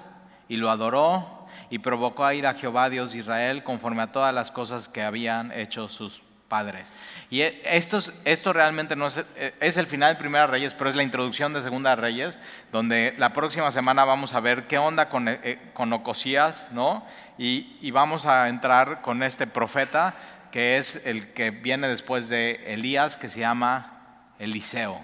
[0.47, 4.35] y lo adoró y provocó a ir a Jehová, Dios de Israel, conforme a todas
[4.35, 6.93] las cosas que habían hecho sus padres.
[7.31, 10.91] Y e, esto, esto realmente no es, e, es el final de Primera Reyes, pero
[10.91, 12.39] es la introducción de Segunda Reyes,
[12.73, 17.07] donde la próxima semana vamos a ver qué onda con, e, con Ocosías, ¿no?
[17.39, 20.15] Y, y vamos a entrar con este profeta,
[20.53, 23.96] que es el que viene después de Elías, que se llama
[24.39, 25.01] Eliseo.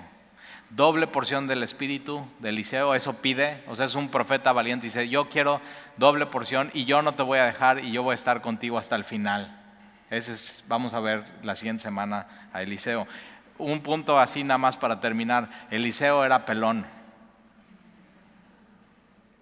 [0.70, 5.08] Doble porción del espíritu de Eliseo, eso pide, o sea, es un profeta valiente, dice,
[5.08, 5.60] yo quiero
[5.98, 8.78] doble porción y yo no te voy a dejar y yo voy a estar contigo
[8.78, 9.60] hasta el final.
[10.08, 13.06] Ese es, vamos a ver la siguiente semana a Eliseo.
[13.58, 16.86] Un punto así nada más para terminar, Eliseo era pelón.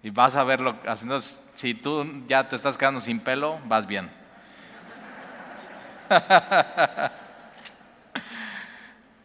[0.02, 4.10] Y vas a verlo haciendo, si tú ya te estás quedando sin pelo, vas bien.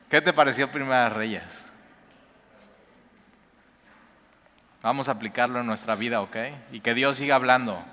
[0.09, 1.65] ¿Qué te pareció Primera Reyes?
[4.83, 6.37] Vamos a aplicarlo en nuestra vida, ¿ok?
[6.71, 7.83] Y que Dios siga hablando,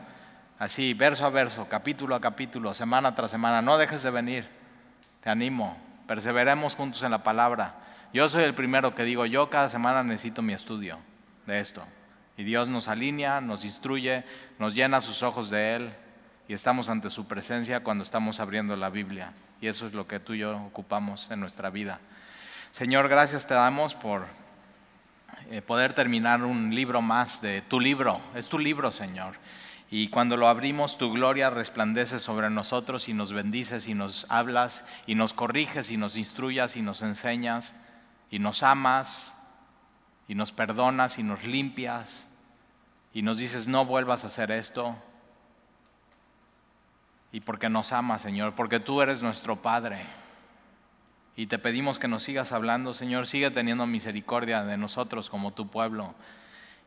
[0.58, 3.62] así, verso a verso, capítulo a capítulo, semana tras semana.
[3.62, 4.46] No dejes de venir,
[5.22, 7.76] te animo, perseveremos juntos en la palabra.
[8.12, 10.98] Yo soy el primero que digo, yo cada semana necesito mi estudio
[11.46, 11.82] de esto.
[12.36, 14.24] Y Dios nos alinea, nos instruye,
[14.58, 15.94] nos llena sus ojos de Él
[16.52, 19.32] y estamos ante su presencia cuando estamos abriendo la Biblia.
[19.62, 21.98] Y eso es lo que tú y yo ocupamos en nuestra vida.
[22.72, 24.26] Señor, gracias te damos por
[25.50, 28.20] eh, poder terminar un libro más de tu libro.
[28.34, 29.36] Es tu libro, Señor.
[29.90, 34.84] Y cuando lo abrimos, tu gloria resplandece sobre nosotros y nos bendices y nos hablas
[35.06, 37.76] y nos corriges y nos instruyas y nos enseñas
[38.30, 39.34] y nos amas
[40.28, 42.28] y nos perdonas y nos limpias
[43.14, 44.98] y nos dices no vuelvas a hacer esto.
[47.32, 49.98] Y porque nos amas, Señor, porque tú eres nuestro Padre.
[51.34, 55.68] Y te pedimos que nos sigas hablando, Señor, sigue teniendo misericordia de nosotros como tu
[55.68, 56.14] pueblo.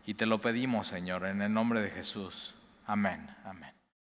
[0.05, 2.53] Y te lo pedimos, Señor, en el nombre de Jesús.
[2.85, 3.74] Amén, amén.